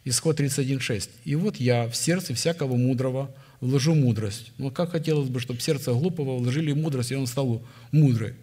[0.04, 1.10] Исход 31.6.
[1.26, 4.52] «И вот я в сердце всякого мудрого вложу мудрость.
[4.58, 8.34] Но как хотелось бы, чтобы сердце глупого вложили мудрость, и он стал мудрый.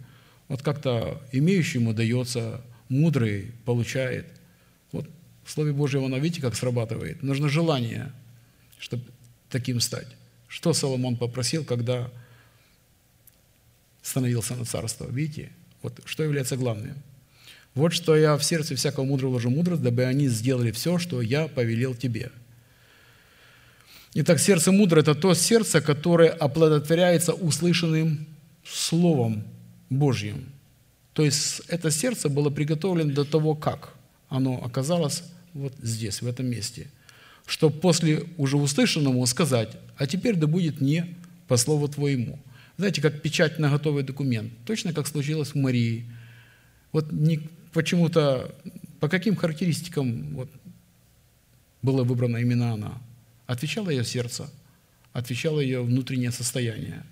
[0.46, 4.26] Вот как-то имеющему дается, мудрый получает.
[4.92, 5.06] Вот
[5.44, 7.22] в Слове Божьем оно, видите, как срабатывает?
[7.22, 8.12] Нужно желание,
[8.78, 9.04] чтобы
[9.50, 10.06] таким стать.
[10.46, 12.10] Что Соломон попросил, когда
[14.08, 15.06] становился на царство?
[15.10, 15.50] Видите?
[15.82, 16.96] Вот что является главным.
[17.74, 21.46] Вот что я в сердце всякого мудрого вложу мудрость, дабы они сделали все, что я
[21.46, 22.32] повелел тебе.
[24.14, 28.26] Итак, сердце мудрое– это то сердце, которое оплодотворяется услышанным
[28.64, 29.44] Словом
[29.90, 30.46] Божьим.
[31.12, 33.94] То есть это сердце было приготовлено до того, как
[34.28, 35.22] оно оказалось
[35.54, 36.88] вот здесь, в этом месте.
[37.46, 42.38] Чтобы после уже услышанному сказать, а теперь да будет не по слову твоему.
[42.78, 44.52] Знаете, как печать на готовый документ.
[44.64, 46.06] Точно как случилось в Марии.
[46.92, 47.10] Вот
[47.72, 48.54] почему-то,
[49.00, 50.48] по каким характеристикам вот,
[51.82, 53.02] было выбрано именно она?
[53.46, 54.48] Отвечало ее сердце,
[55.12, 57.04] отвечало ее внутреннее состояние.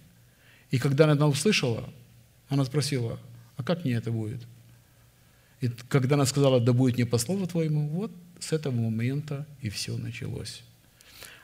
[0.70, 1.92] И когда она услышала,
[2.48, 3.18] она спросила,
[3.56, 4.42] а как мне это будет?
[5.60, 9.68] И когда она сказала, да будет не по слову твоему, вот с этого момента и
[9.68, 10.62] все началось.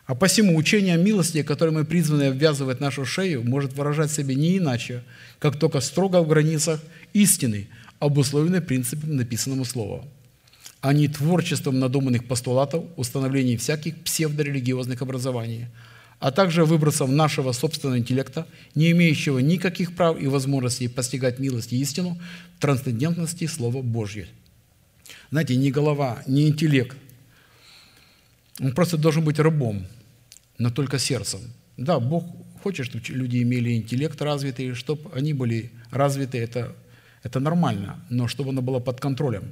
[0.07, 4.59] А посему учение о милости, которое мы призваны обвязывать нашу шею, может выражать себя не
[4.59, 5.05] иначе,
[5.38, 6.80] как только строго в границах
[7.12, 7.68] истины,
[8.00, 10.05] обусловленной принципом написанного слова,
[10.80, 15.66] а не творчеством надуманных постулатов, установлений всяких псевдорелигиозных образований,
[16.18, 21.80] а также выбросом нашего собственного интеллекта, не имеющего никаких прав и возможностей постигать милость и
[21.80, 22.20] истину
[22.57, 24.26] в трансцендентности Слова Божьего.
[25.30, 26.96] Знаете, ни голова, ни интеллект.
[28.61, 29.86] Он просто должен быть рабом,
[30.59, 31.40] но только сердцем.
[31.76, 32.24] Да, Бог
[32.62, 36.74] хочет, чтобы люди имели интеллект развитый, чтобы они были развиты, это,
[37.22, 39.44] это нормально, но чтобы оно было под контролем.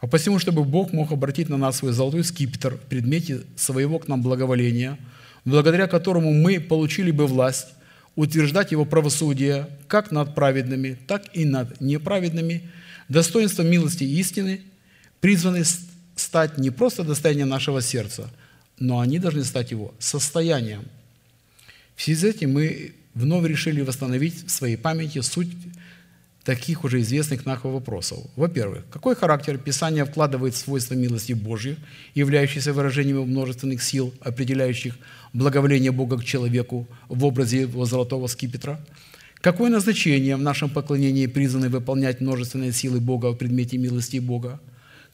[0.00, 4.08] А посему, чтобы Бог мог обратить на нас свой золотой скипетр в предмете своего к
[4.08, 4.98] нам благоволения,
[5.44, 7.68] благодаря которому мы получили бы власть
[8.16, 12.70] утверждать Его правосудие как над праведными, так и над неправедными,
[13.08, 14.60] достоинством милости и истины,
[15.20, 15.64] призваны
[16.16, 18.30] стать не просто достоянием нашего сердца,
[18.78, 20.84] но они должны стать его состоянием.
[21.96, 25.50] В связи с этим мы вновь решили восстановить в своей памяти суть
[26.44, 28.18] таких уже известных нахуй вопросов.
[28.36, 31.76] Во-первых, какой характер Писание вкладывает в свойства милости Божьей,
[32.14, 34.96] являющиеся выражением множественных сил, определяющих
[35.32, 38.78] благоволение Бога к человеку в образе его золотого скипетра?
[39.40, 44.60] Какое назначение в нашем поклонении призваны выполнять множественные силы Бога в предмете милости Бога?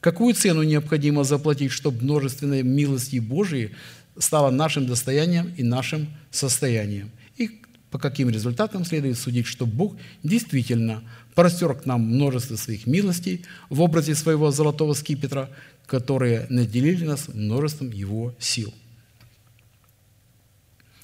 [0.01, 3.69] Какую цену необходимо заплатить, чтобы множественная милости Божьей
[4.17, 7.11] стала нашим достоянием и нашим состоянием?
[7.37, 11.03] И по каким результатам следует судить, что Бог действительно
[11.35, 15.51] простер к нам множество своих милостей в образе своего золотого скипетра,
[15.85, 18.73] которые наделили нас множеством Его сил.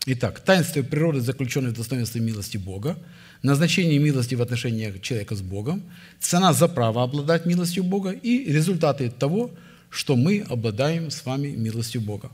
[0.09, 2.97] Итак, таинство природы, заключенное в достоинстве милости Бога,
[3.43, 5.83] назначение милости в отношении человека с Богом,
[6.19, 9.51] цена за право обладать милостью Бога и результаты того,
[9.89, 12.31] что мы обладаем с вами милостью Бога.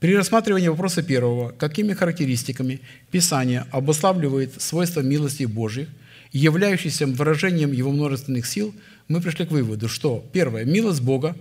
[0.00, 2.80] При рассматривании вопроса первого, какими характеристиками
[3.10, 5.88] Писание обуславливает свойства милости Божьих–
[6.34, 8.74] являющийся выражением Его множественных сил,
[9.08, 11.36] мы пришли к выводу, что, первое, милость Бога,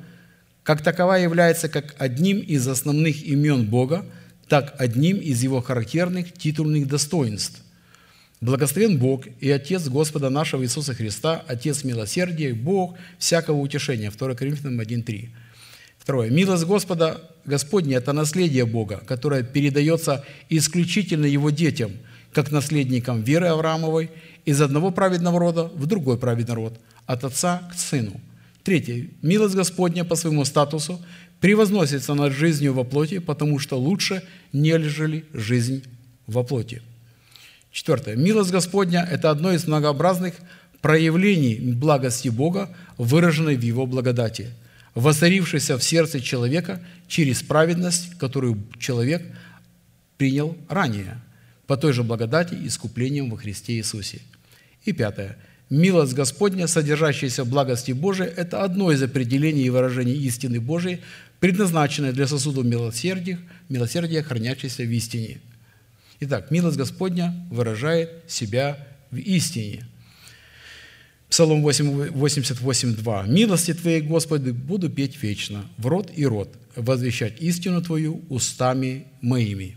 [0.62, 4.06] как таковая является как одним из основных имен Бога,
[4.54, 7.64] так одним из Его характерных титульных достоинств.
[8.40, 14.12] Благословен Бог и Отец Господа нашего Иисуса Христа, Отец милосердия, Бог всякого утешения.
[14.12, 15.30] 2 Коринфянам 1.3.
[15.98, 16.30] Второе.
[16.30, 21.94] Милость Господа Господня– это наследие Бога, которое передается исключительно Его детям,
[22.32, 24.12] как наследникам веры Авраамовой
[24.46, 28.22] из одного праведного рода в другой праведный род, от отца к сыну.
[28.64, 29.10] Третье.
[29.24, 31.04] Милость Господня по своему статусу
[31.44, 34.24] превозносится над жизнью во плоти, потому что лучше,
[34.54, 35.84] нежели жизнь
[36.26, 36.82] во плоти.
[37.70, 38.16] Четвертое.
[38.16, 40.36] Милость Господня– это одно из многообразных
[40.80, 44.52] проявлений благости Бога, выраженной в Его благодати,
[44.96, 46.80] воцарившейся в сердце человека
[47.10, 49.22] через праведность, которую человек
[50.16, 51.20] принял ранее,
[51.68, 54.22] по той же благодати искуплением во Христе Иисусе–
[54.86, 55.38] и пятое.
[55.70, 61.00] Милость Господня, содержащаяся в благости Божией, это одно из определений и выражений истины Божией,
[61.44, 63.38] предназначенное для сосудов милосердия,
[63.68, 65.42] милосердия, хранящейся в истине.
[66.22, 68.78] Итак, милость Господня выражает себя
[69.12, 69.86] в истине.
[71.28, 73.28] Псалом 88.2.
[73.28, 79.76] «Милости Твоей, Господи, буду петь вечно, в рот и рот, возвещать истину Твою устами моими».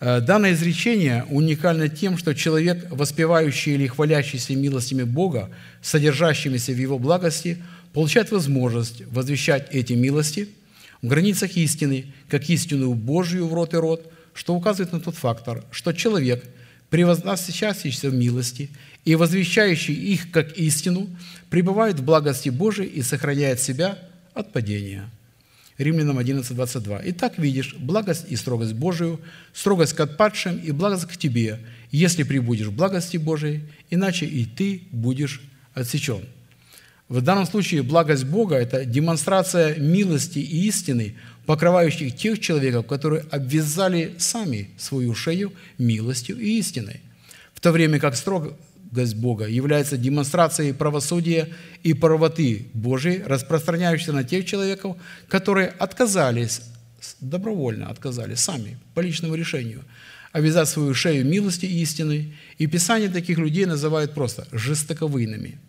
[0.00, 5.48] Э, данное изречение уникально тем, что человек, воспевающий или хвалящийся милостями Бога,
[5.80, 10.48] содержащимися в Его благости, получает возможность возвещать эти милости
[11.02, 15.64] в границах истины, как истину Божию в рот и рот, что указывает на тот фактор,
[15.70, 16.44] что человек,
[16.90, 18.70] превозносящийся в милости
[19.04, 21.08] и возвещающий их как истину,
[21.50, 23.98] пребывает в благости Божией и сохраняет себя
[24.34, 25.10] от падения.
[25.76, 27.02] Римлянам 11, 22.
[27.04, 29.20] «Итак, видишь, благость и строгость Божию,
[29.54, 31.60] строгость к отпадшим и благость к тебе,
[31.92, 35.40] если прибудешь в благости Божией, иначе и ты будешь
[35.74, 36.24] отсечен».
[37.08, 44.14] В данном случае благость Бога– это демонстрация милости и истины, покрывающих тех человеков, которые обвязали
[44.18, 47.00] сами свою шею милостью и истиной.
[47.54, 51.48] В то время как строгость Бога является демонстрацией правосудия
[51.82, 54.98] и правоты Божией, распространяющейся на тех человеков,
[55.28, 56.60] которые отказались,
[57.20, 59.82] добровольно отказались сами, по личному решению,
[60.30, 62.34] обвязать свою шею милости и истиной.
[62.58, 65.58] И Писание таких людей называет просто жестоковыйными–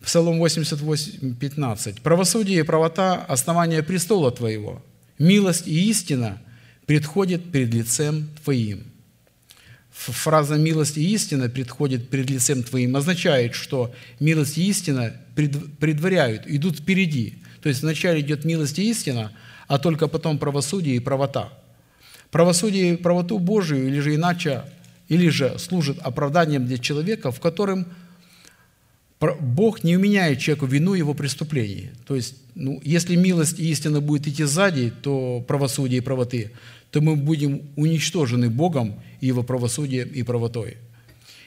[0.00, 2.00] Псалом 88, 15.
[2.02, 4.82] «Правосудие и правота– основание престола Твоего.
[5.18, 6.40] Милость и истина
[6.86, 8.84] предходят перед лицем Твоим».
[9.90, 16.78] Фраза «милость и истина предходит перед лицем Твоим» означает, что милость и истина предваряют, идут
[16.78, 17.42] впереди.
[17.60, 19.32] То есть вначале идет милость и истина,
[19.66, 21.52] а только потом правосудие и правота.
[22.30, 24.62] Правосудие и правоту Божию, или же иначе,
[25.08, 27.88] или же служит оправданием для человека, в котором–
[29.20, 31.90] Бог не уменяет человеку вину его преступлений.
[32.06, 36.52] То есть, ну, если милость и истина будет идти сзади, то правосудие и правоты,
[36.92, 40.76] то мы будем уничтожены Богом и Его правосудием и правотой.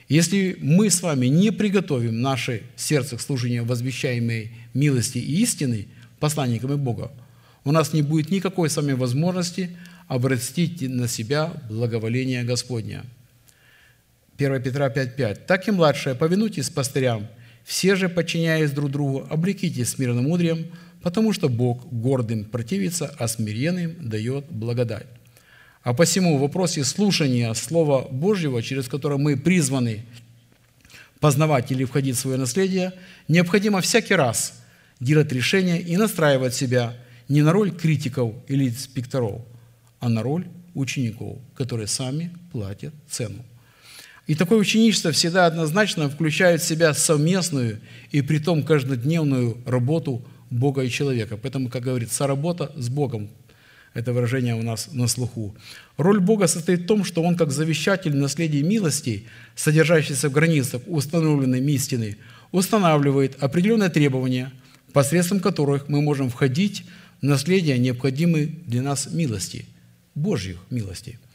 [0.09, 5.88] Если мы с вами не приготовим наше сердце к служению возвещаемой милости и истины
[6.19, 7.11] посланниками Бога,
[7.63, 9.69] у нас не будет никакой с вами возможности
[10.09, 13.05] обратить на себя благоволение Господня.
[14.38, 15.45] 1 Петра 5.5.
[15.47, 17.28] «Так и младшие, повинуйтесь пастырям–
[17.64, 20.68] все же, подчиняясь друг другу, облекитесь смиренным мудрием,
[21.01, 25.07] потому что Бог гордым противится, а смиренным дает благодать.
[25.84, 30.05] А посему в вопросе слушания Слова Божьего, через которое мы призваны
[31.20, 32.93] познавать или входить в свое наследие,
[33.28, 34.53] необходимо всякий раз
[34.99, 36.95] делать решение и настраивать себя
[37.28, 39.41] не на роль критиков или инспекторов,
[39.99, 43.43] а на роль учеников, которые сами платят цену.
[44.32, 50.89] И такое ученичество всегда однозначно включает в себя совместную и притом каждодневную работу Бога и
[50.89, 51.36] человека.
[51.36, 53.29] Поэтому, как говорит, соработа с Богом.
[53.93, 55.53] Это выражение у нас на слуху.
[55.97, 61.59] Роль Бога состоит в том, что Он, как завещатель наследия милостей, содержащийся в границах установленной
[61.73, 62.15] истины,
[62.53, 64.53] устанавливает определенные требования,
[64.93, 66.86] посредством которых мы можем входить
[67.21, 69.65] в наследие необходимой для нас милости,
[70.15, 71.19] Божьих милостей–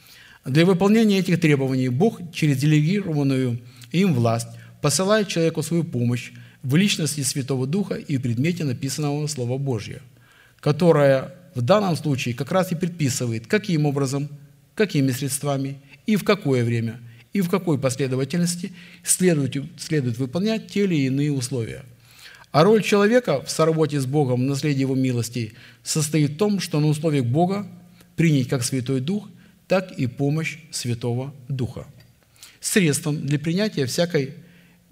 [0.46, 3.60] для выполнения этих требований Бог через делегированную
[3.92, 4.48] им власть
[4.80, 6.30] посылает человеку свою помощь
[6.62, 10.00] в личности Святого Духа и в предмете написанного Слова Божьего,
[10.60, 14.28] которое в данном случае как раз и предписывает, каким образом,
[14.74, 17.00] какими средствами и в какое время,
[17.32, 18.72] и в какой последовательности
[19.02, 21.82] следует, следует выполнять те или иные условия.
[22.52, 26.80] А роль человека в соработе с Богом в наследии Его милости состоит в том, что
[26.80, 27.66] на условиях Бога
[28.16, 29.28] принять как Святой Дух
[29.68, 31.86] так и помощь Святого Духа.
[32.60, 34.34] Средством для принятия всякой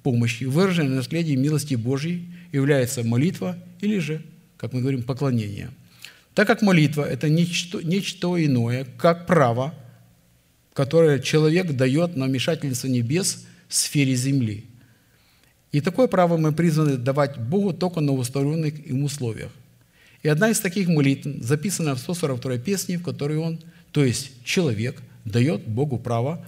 [0.03, 4.23] помощи, выраженной на милости Божьей, является молитва или же,
[4.57, 5.71] как мы говорим, поклонение.
[6.35, 9.75] Так как молитва– это нечто, нечто иное, как право,
[10.73, 14.65] которое человек дает на вмешательство небес в сфере земли.
[15.71, 19.51] И такое право мы призваны давать Богу только на установленных им условиях.
[20.23, 23.61] И одна из таких молитв записана в 142 песне, в которой он–
[23.95, 26.45] то есть человек дает Богу право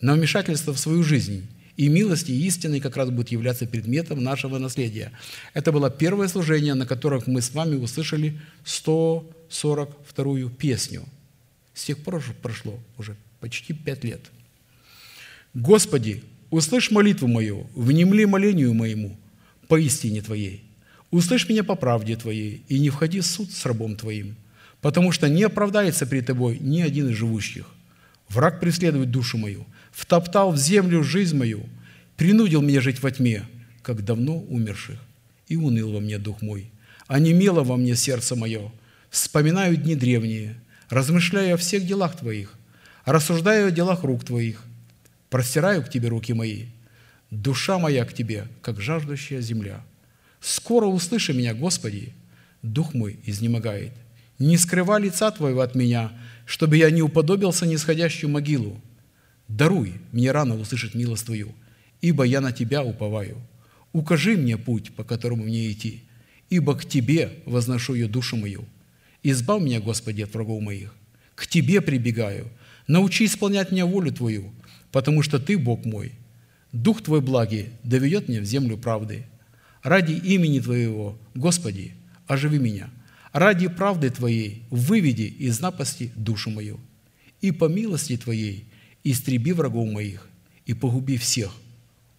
[0.00, 1.48] на вмешательство в свою жизнь.
[1.76, 5.10] И милость и истины как раз будет являться предметом нашего наследия.
[5.54, 11.04] Это было первое служение, на котором мы с вами услышали 142-ю песню.
[11.74, 14.30] С тех пор прошло уже почти пять лет.
[15.54, 19.16] «Господи, услышь молитву мою, внемли молению моему
[19.66, 20.62] по истине Твоей.
[21.10, 24.36] Услышь меня по правде Твоей, и не входи в суд с рабом Твоим,
[24.80, 27.66] потому что не оправдается при тобой ни один из живущих.
[28.28, 31.66] Враг преследует душу мою, втоптал в землю жизнь мою,
[32.16, 33.44] принудил меня жить во тьме,
[33.82, 34.98] как давно умерших,
[35.48, 36.70] и уныл во мне дух мой.
[37.06, 38.70] А немело во мне сердце мое,
[39.10, 40.56] вспоминаю дни древние,
[40.90, 42.54] размышляю о всех делах Твоих,
[43.06, 44.62] рассуждаю о делах рук Твоих,
[45.30, 46.66] простираю к Тебе руки мои,
[47.30, 49.82] душа моя к Тебе, как жаждущая земля.
[50.40, 52.12] Скоро услыши меня, Господи,
[52.62, 53.92] дух мой изнемогает–
[54.38, 56.12] не скрывай лица Твоего от меня,
[56.46, 58.80] чтобы я не уподобился нисходящую могилу.
[59.48, 61.54] Даруй мне рано услышать милость Твою,
[62.00, 63.36] ибо я на Тебя уповаю.
[63.92, 66.04] Укажи мне путь, по которому мне идти,
[66.50, 68.64] ибо к Тебе возношу я душу мою.
[69.22, 70.94] Избавь меня, Господи, от врагов моих,
[71.34, 72.48] к Тебе прибегаю.
[72.86, 74.52] Научи исполнять мне волю Твою,
[74.92, 76.12] потому что Ты, Бог мой.
[76.72, 79.24] Дух Твой благий доведет меня в землю правды.
[79.82, 81.94] Ради имени Твоего, Господи,
[82.26, 82.90] оживи меня.
[83.32, 86.80] Ради правды Твоей выведи из напасти душу мою.
[87.40, 88.64] И по милости Твоей
[89.04, 90.28] истреби врагов моих
[90.66, 91.52] и погуби всех,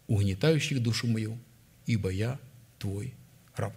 [0.07, 1.38] угнетающих душу мою,
[1.86, 2.39] ибо я
[2.78, 3.14] Твой
[3.55, 3.74] раб.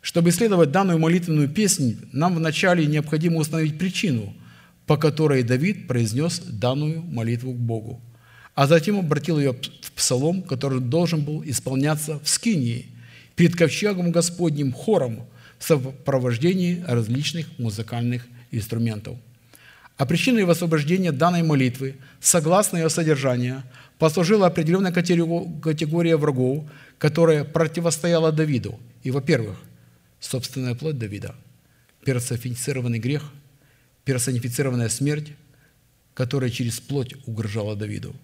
[0.00, 4.34] Чтобы исследовать данную молитвенную песнь, нам вначале необходимо установить причину,
[4.86, 8.00] по которой Давид произнес данную молитву к Богу,
[8.54, 12.86] а затем обратил ее в псалом, который должен был исполняться в Скинии,
[13.36, 15.26] перед ковчегом Господним хором
[15.58, 19.16] в сопровождении различных музыкальных инструментов.
[19.96, 23.64] А причиной освобождения данной молитвы, согласно ее содержанию,
[23.98, 26.64] послужила определенная категория врагов,
[26.98, 28.78] которая противостояла Давиду.
[29.02, 29.60] И, во-первых,
[30.20, 31.34] собственная плоть Давида,
[32.04, 33.32] персонифицированный грех,
[34.04, 35.32] персонифицированная смерть,
[36.14, 38.14] которая через плоть угрожала Давиду.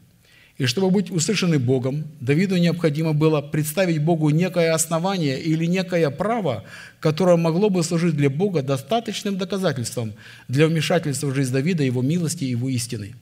[0.57, 6.65] И чтобы быть услышанным Богом, Давиду необходимо было представить Богу некое основание или некое право,
[7.01, 10.13] которое могло бы служить для Бога достаточным доказательством
[10.47, 13.15] для вмешательства в жизнь Давида, его милости и его истины.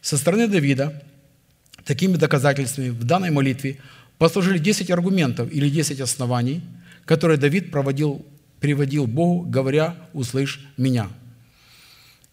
[0.00, 1.00] Со стороны Давида
[1.84, 3.78] такими доказательствами в данной молитве
[4.18, 6.62] послужили 10 аргументов или 10 оснований–
[7.08, 8.24] который Давид проводил,
[8.60, 11.08] приводил Богу, говоря, услышь меня.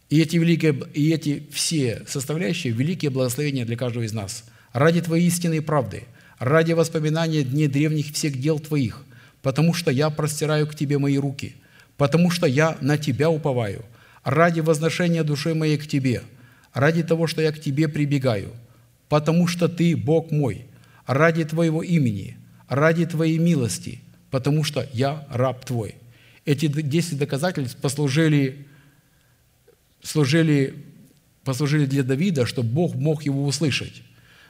[0.10, 4.46] И эти, великие, и эти все составляющие– великие благословения для каждого из нас.
[4.72, 6.04] Ради Твоей истинной правды,
[6.38, 9.04] ради воспоминания дней древних всех дел Твоих,
[9.42, 11.56] потому что я простираю к Тебе мои руки,
[11.98, 13.84] потому что я на Тебя уповаю,
[14.24, 16.22] ради возношения души моей к Тебе,
[16.74, 18.52] ради того, что я к Тебе прибегаю,
[19.10, 20.66] потому что Ты Бог мой,
[21.08, 22.38] ради Твоего имени,
[22.68, 24.02] ради Твоей милости–
[24.36, 25.96] потому что я раб твой.
[26.44, 28.68] Эти 10 доказательств послужили,
[30.06, 30.76] служили,
[31.44, 34.04] послужили для Давида, чтобы Бог мог его услышать,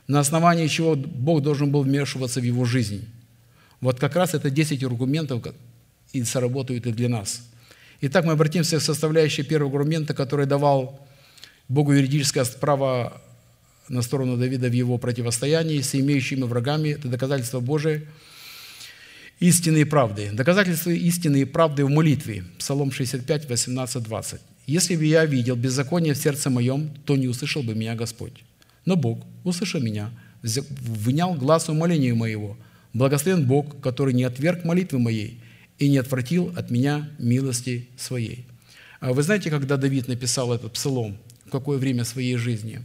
[0.08, 3.08] на основании чего Бог должен был вмешиваться в его жизнь.
[3.82, 5.44] Вот как раз это 10 аргументов
[6.14, 7.42] и сработают и для нас.
[8.02, 11.00] Итак, мы обратимся к составляющей первого аргумента, который давал
[11.70, 13.22] Богу юридическое право
[13.88, 16.90] на сторону Давида в его противостоянии с имеющими врагами.
[16.90, 18.08] Это доказательство Божие–
[19.40, 20.32] истинные правды.
[20.32, 22.44] Доказательства истинной правды в молитве.
[22.58, 24.42] Псалом 65, 18, 20.
[24.66, 28.44] «Если бы я видел беззаконие в сердце моем, то не услышал бы меня Господь.
[28.86, 30.12] Но Бог услышал меня,
[30.42, 32.58] внял глаз умолению моего.
[32.94, 35.40] Благословен Бог, который не отверг молитвы моей
[35.78, 38.46] и не отвратил от меня милости своей».
[39.06, 42.82] А вы знаете, когда Давид написал этот псалом, в какое время своей жизни?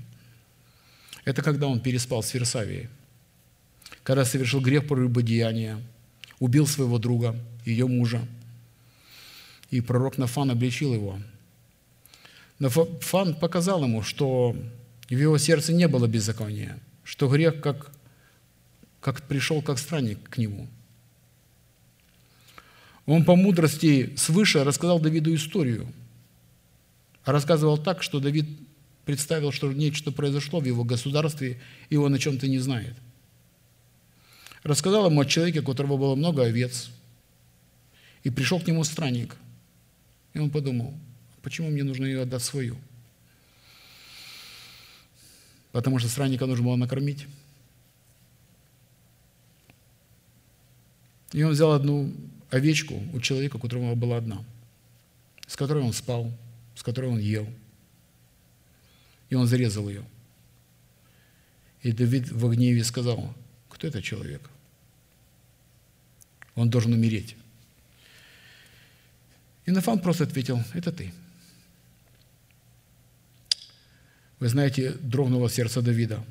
[1.25, 2.89] Это когда он переспал с Версавией,
[4.03, 5.79] когда совершил грех прелюбодеяния,
[6.39, 8.21] убил своего друга, ее мужа.
[9.71, 11.19] И пророк Нафан обличил его.
[12.61, 14.55] Нафан показал ему, что
[15.09, 17.91] в его сердце не было беззакония, что грех как,
[19.01, 20.69] как пришел как странник к нему.
[23.07, 25.89] Он по мудрости свыше рассказал Давиду историю.
[27.25, 28.47] Рассказывал так, что Давид
[29.05, 32.95] представил, что нечто произошло в его государстве, и он о чем-то не знает–
[34.63, 36.91] Рассказал ему о человеке, у которого было много овец.
[38.23, 39.37] И пришел к нему странник.
[40.35, 40.95] И он подумал,
[41.43, 42.77] почему мне нужно ее отдать свою?
[45.73, 47.27] Потому что странника нужно было накормить.
[51.33, 52.13] И он взял одну
[52.51, 54.45] овечку у человека, у которого была одна,
[55.47, 56.33] с которой он спал,
[56.75, 57.49] с которой он ел.
[59.29, 60.05] И он зарезал ее.
[61.83, 63.33] И Давид в гневе сказал,
[63.69, 64.51] кто это человек?
[66.57, 67.37] Он должен умереть.
[69.67, 71.13] И Нафан просто ответил, это ты.
[74.41, 76.25] Вы знаете, дрогнуло сердце Давида.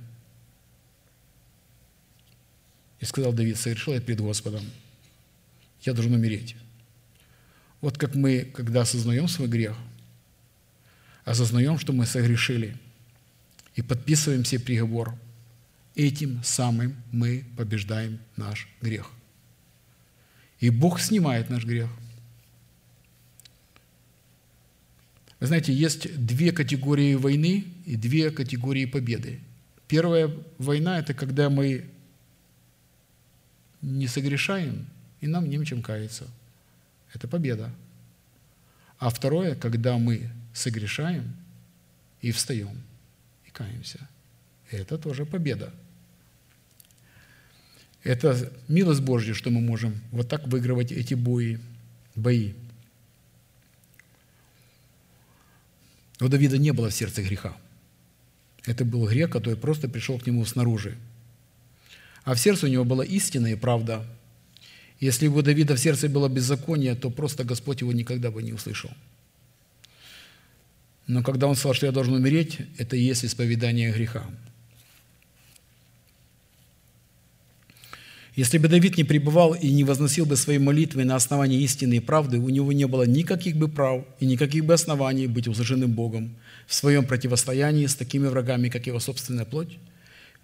[2.99, 4.65] И сказал Давид, совершил я перед Господом.
[5.83, 6.57] Я должен умереть.
[7.79, 9.77] Вот как мы, когда осознаем свой грех,
[11.23, 12.75] осознаем, что мы согрешили,
[13.75, 15.15] и подписываем себе приговор–
[15.99, 19.11] Этим самым мы побеждаем наш грех.
[20.61, 21.89] И Бог снимает наш грех.
[25.39, 29.39] Вы знаете, есть две категории войны и две категории победы.
[29.87, 31.85] Первая война– это когда мы
[33.81, 34.85] не согрешаем,
[35.21, 36.27] и нам не чем каяться.
[37.13, 37.71] Это победа.
[38.97, 41.33] А второе, когда мы согрешаем
[42.21, 42.83] и встаем,
[43.47, 43.99] и каемся.
[44.69, 45.73] Это тоже победа.
[48.03, 51.57] Это милость Божья, что мы можем вот так выигрывать эти бои,
[52.15, 52.53] бои.
[56.19, 57.55] У Давида не было в сердце греха.
[58.65, 60.97] Это был грех, который просто пришел к нему снаружи.
[62.23, 64.05] А в сердце у него была истина и правда.
[64.99, 68.51] Если бы у Давида в сердце было беззаконие, то просто Господь его никогда бы не
[68.51, 68.91] услышал.
[71.07, 74.29] Но когда он сказал, что я должен умереть, это и есть исповедание греха.
[78.39, 81.99] Если бы Давид не пребывал и не возносил бы свои молитвы на основании истины и
[81.99, 86.37] правды, у него не было никаких бы прав и никаких бы оснований быть услышанным Богом
[86.65, 89.77] в своем противостоянии с такими врагами, как его собственная плоть,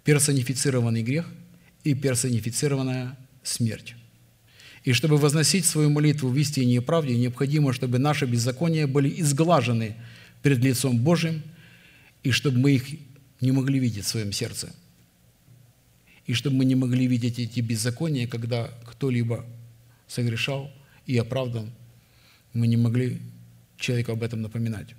[0.04, 1.24] персонифицированный грех
[1.84, 3.94] и персонифицированная смерть.
[4.84, 9.96] И чтобы возносить свою молитву в истине и правде, необходимо, чтобы наши беззакония были изглажены
[10.42, 11.42] перед лицом Божьим,
[12.22, 12.84] и чтобы мы их
[13.40, 14.68] не могли видеть в своем сердце–
[16.26, 19.44] и чтобы мы не могли видеть эти беззакония, когда кто-либо
[20.08, 20.70] согрешал
[21.06, 21.70] и оправдан,
[22.52, 23.20] мы не могли
[23.78, 24.94] человеку об этом напоминать.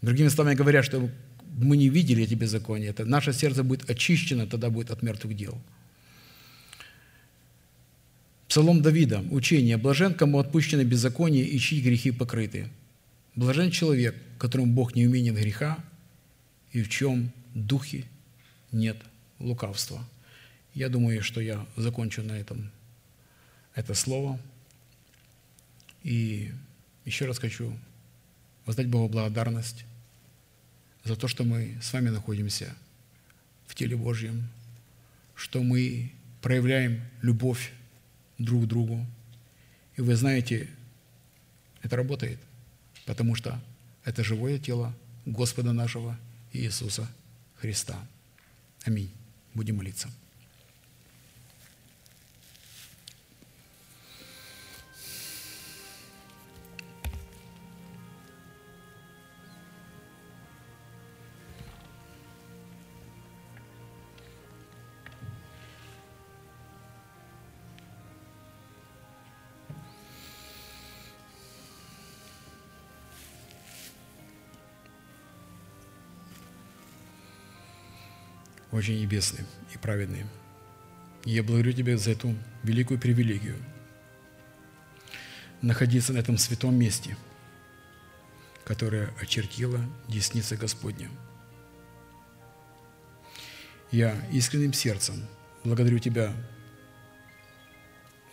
[0.00, 1.10] Другими словами говоря, что
[1.58, 5.60] мы не видели эти беззакония, это наше сердце будет очищено, тогда будет от мертвых дел.
[8.48, 12.68] Псалом Давида, учение, блажен, кому отпущены беззаконие и чьи грехи покрыты.
[13.34, 15.78] Блажен человек, которому Бог не уменит греха,
[16.72, 18.04] и в чем духе
[18.70, 18.98] нет
[19.38, 20.06] лукавства.
[20.74, 22.70] Я думаю, что я закончу на этом
[23.74, 24.38] это слово.
[26.02, 26.52] И
[27.04, 27.76] еще раз хочу
[28.66, 29.84] воздать Богу благодарность
[31.04, 32.74] за то, что мы с вами находимся
[33.66, 34.48] в теле Божьем,
[35.34, 36.12] что мы
[36.42, 37.72] проявляем любовь
[38.38, 39.04] друг к другу.
[39.96, 40.68] И вы знаете,
[41.82, 42.38] это работает,
[43.06, 43.58] потому что
[44.04, 46.18] это живое тело Господа нашего
[46.52, 47.08] Иисуса
[47.56, 47.96] Христа.
[48.84, 49.12] Аминь.
[49.54, 50.10] Будем молиться.
[78.76, 79.44] Очень небесный
[79.74, 80.26] и праведный.
[81.24, 83.56] Я благодарю Тебя за эту великую привилегию
[85.62, 87.16] находиться на этом святом месте,
[88.64, 91.10] которое очертила десница Господня.
[93.90, 95.26] Я искренним сердцем
[95.64, 96.32] благодарю Тебя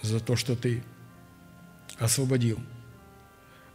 [0.02, 0.84] за то, что Ты
[1.98, 2.60] освободил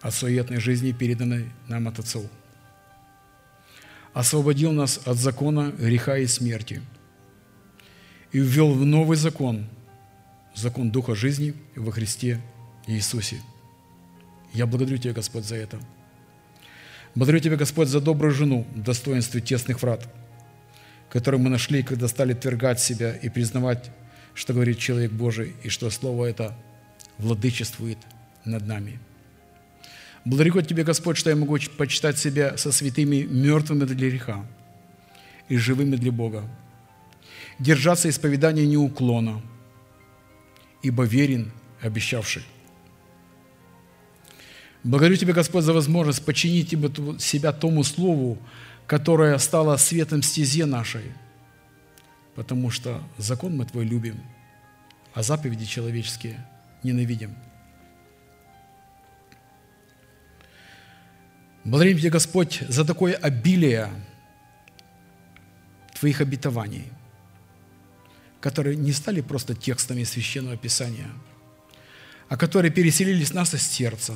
[0.01, 2.31] от суетной жизни, переданной нам от Отцов–
[4.13, 6.83] освободил нас от закона греха и смерти
[8.33, 9.67] и ввел в новый закон,
[10.55, 12.41] закон Духа жизни во Христе
[12.87, 13.41] Иисусе.
[14.53, 15.79] Я благодарю Тебя, Господь, за это.
[17.15, 20.13] Благодарю Тебя, Господь, за добрую жену в достоинстве тесных врат,
[21.11, 23.91] которую мы нашли, когда стали твергать себя и признавать,
[24.35, 26.57] что говорит человек Божий, и что Слово это
[27.19, 27.99] владычествует
[28.45, 29.01] над нами–
[30.29, 34.45] Благодарю Тебе, Господь, что я могу почитать себя со святыми мертвыми для греха
[35.49, 36.45] и живыми для Бога.
[37.59, 39.41] Держаться исповедания неуклона,
[40.83, 41.51] ибо верен
[41.81, 42.43] обещавший.
[44.85, 46.69] Благодарю Тебя, Господь, за возможность подчинить
[47.23, 48.37] себя тому Слову,
[48.87, 51.05] которое стало светом стезе нашей,
[52.35, 54.21] потому что закон мы Твой любим,
[55.15, 56.47] а заповеди человеческие
[56.83, 57.35] ненавидим–
[61.65, 63.91] Благодарим Тебя, Господь, за такое обилие
[65.99, 66.85] Твоих обетований,
[68.41, 71.11] которые не стали просто текстами Священного Писания,
[72.29, 74.15] а которые переселились в нас из сердца.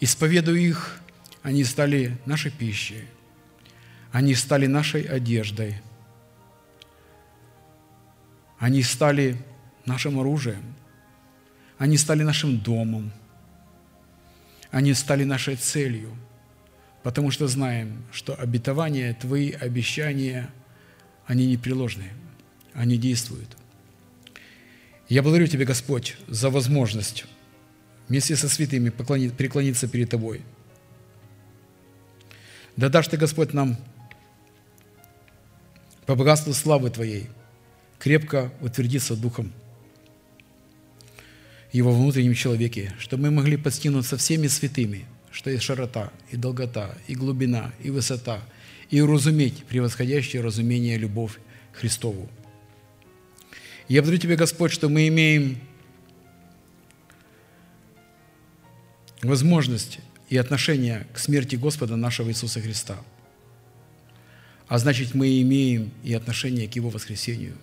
[0.00, 1.00] Исповедуя их,
[1.42, 3.04] они стали нашей пищей,
[4.10, 5.80] они стали нашей одеждой,
[8.58, 9.40] они стали
[9.84, 10.74] нашим оружием,
[11.78, 13.12] они стали нашим домом–
[14.70, 16.16] они стали нашей целью,
[17.02, 20.50] потому что знаем, что обетования, Твои обещания,
[21.26, 22.12] они непреложные,
[22.74, 23.56] они действуют.
[25.08, 27.24] Я благодарю Тебя, Господь, за возможность
[28.08, 30.42] вместе со святыми преклониться перед Тобой.
[32.76, 33.76] Да дашь Ты, Господь, нам
[36.06, 37.28] по богатству славы Твоей
[37.98, 39.52] крепко утвердиться Духом–
[41.76, 47.14] его внутреннем человеке, чтобы мы могли постигнуться всеми святыми, что есть широта, и долгота, и
[47.14, 48.40] глубина, и высота,
[48.88, 51.38] и уразуметь превосходящее разумение любовь
[51.74, 52.30] Христову.
[53.88, 55.58] Я благодарю Тебя, Господь, что мы имеем
[59.22, 59.98] возможность
[60.30, 62.96] и отношение к смерти Господа нашего Иисуса Христа.
[64.66, 67.54] А значит, мы имеем и отношение к Его воскресению.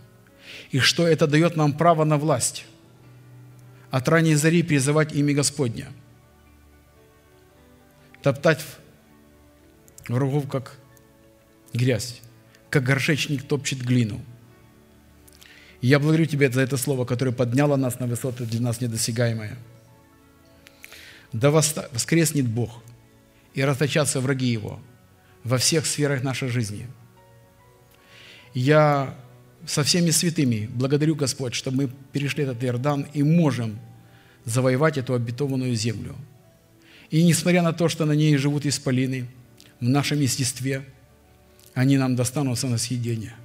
[0.70, 2.66] И что это дает нам право на власть.
[3.94, 5.94] От ранней зари призывать имя Господня.
[8.24, 8.66] Топтать
[10.08, 10.80] врагов, как
[11.74, 12.20] грязь,
[12.72, 14.20] как горшечник топчет глину.
[15.82, 19.58] И я благодарю Тебя за это слово, которое подняло нас на высоты для нас недосягаемые.
[21.32, 22.82] Да воскреснет Бог
[23.54, 24.80] и расточатся враги Его
[25.44, 26.88] во всех сферах нашей жизни.
[28.56, 29.16] Я
[29.66, 33.80] со всеми святыми благодарю Господь, что мы перешли этот Иордан и можем
[34.46, 36.16] завоевать эту обетованную землю.
[37.10, 39.28] И несмотря на то, что на ней живут исполины,
[39.80, 40.86] в нашем естестве,
[41.74, 43.36] они нам достанутся на съедение.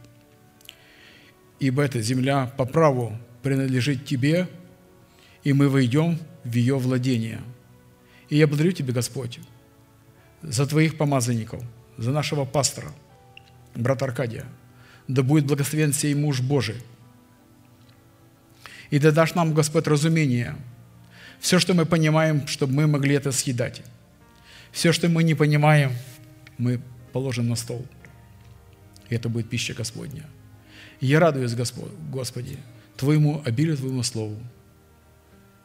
[1.58, 4.48] Ибо эта земля по праву принадлежит Тебе,
[5.42, 7.40] и мы войдем в ее владение.
[8.28, 9.40] И я благодарю Тебя, Господь,
[10.42, 11.62] за Твоих помазанников,
[11.96, 12.92] за нашего пастора,
[13.74, 14.46] брата Аркадия–
[15.08, 16.76] да будет благословен сей муж Божий.
[18.90, 20.54] И да дашь нам, Господь, разумение.
[21.40, 23.82] Все, что мы понимаем, чтобы мы могли это съедать.
[24.72, 25.92] Все, что мы не понимаем,
[26.58, 26.80] мы
[27.12, 27.86] положим на стол.
[29.08, 30.24] И это будет пища Господня.
[31.00, 32.58] И я радуюсь, Господь, Господи,
[32.96, 34.36] Твоему обилию, Твоему Слову,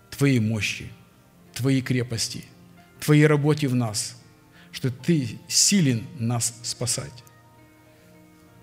[0.10, 0.90] Твоей мощи,
[1.54, 2.46] Твоей крепости,
[3.00, 4.22] Твоей работе в нас,
[4.72, 7.24] что Ты силен нас спасать.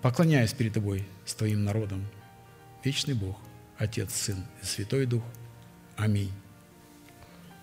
[0.01, 2.07] Поклоняюсь перед Тобой с Твоим народом,
[2.83, 3.37] вечный Бог,
[3.77, 5.23] Отец, Сын и Святой Дух.
[5.95, 6.31] Аминь.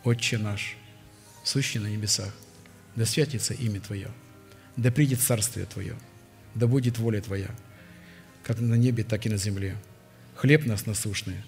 [0.05, 0.77] Отче наш,
[1.43, 2.33] сущий на небесах,
[2.95, 4.09] да святится имя Твое,
[4.77, 5.97] да придет Царствие Твое,
[6.55, 7.51] да будет воля Твоя,
[8.45, 9.77] как на небе, так и на земле.
[10.37, 11.39] Хлеб нас насущный,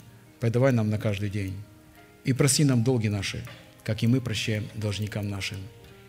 [0.41, 1.55] подавай нам на каждый день,
[2.25, 3.47] и проси нам долги наши,
[3.85, 5.59] как и мы прощаем должникам нашим.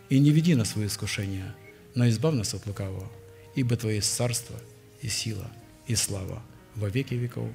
[0.10, 1.54] И не веди нас в свое искушение,
[1.94, 3.12] но избавь нас от лукавого,
[3.54, 4.60] ибо Твое есть царство–
[5.02, 5.48] и сила,
[5.88, 6.42] и слава
[6.76, 7.50] во веки веков.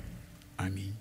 [0.57, 0.95] Аминь.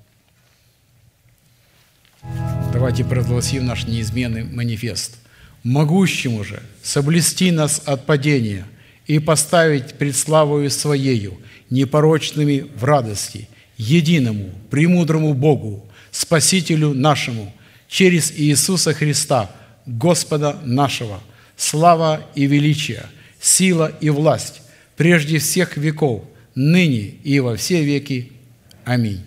[2.74, 5.18] Давайте провозгласим наш неизменный манифест.
[5.64, 8.66] «Могущему же соблюсти нас от падения
[9.08, 11.40] и поставить пред славою Своею,
[11.70, 17.52] непорочными в радости, единому, премудрому Богу, Спасителю нашему,
[17.88, 19.52] через Иисуса Христа,
[19.86, 21.22] Господа нашего,
[21.58, 23.06] слава и величие,
[23.40, 24.62] сила и власть,
[24.96, 26.24] прежде всех веков–
[26.56, 28.32] ныне и во все веки.
[28.86, 29.22] Аминь.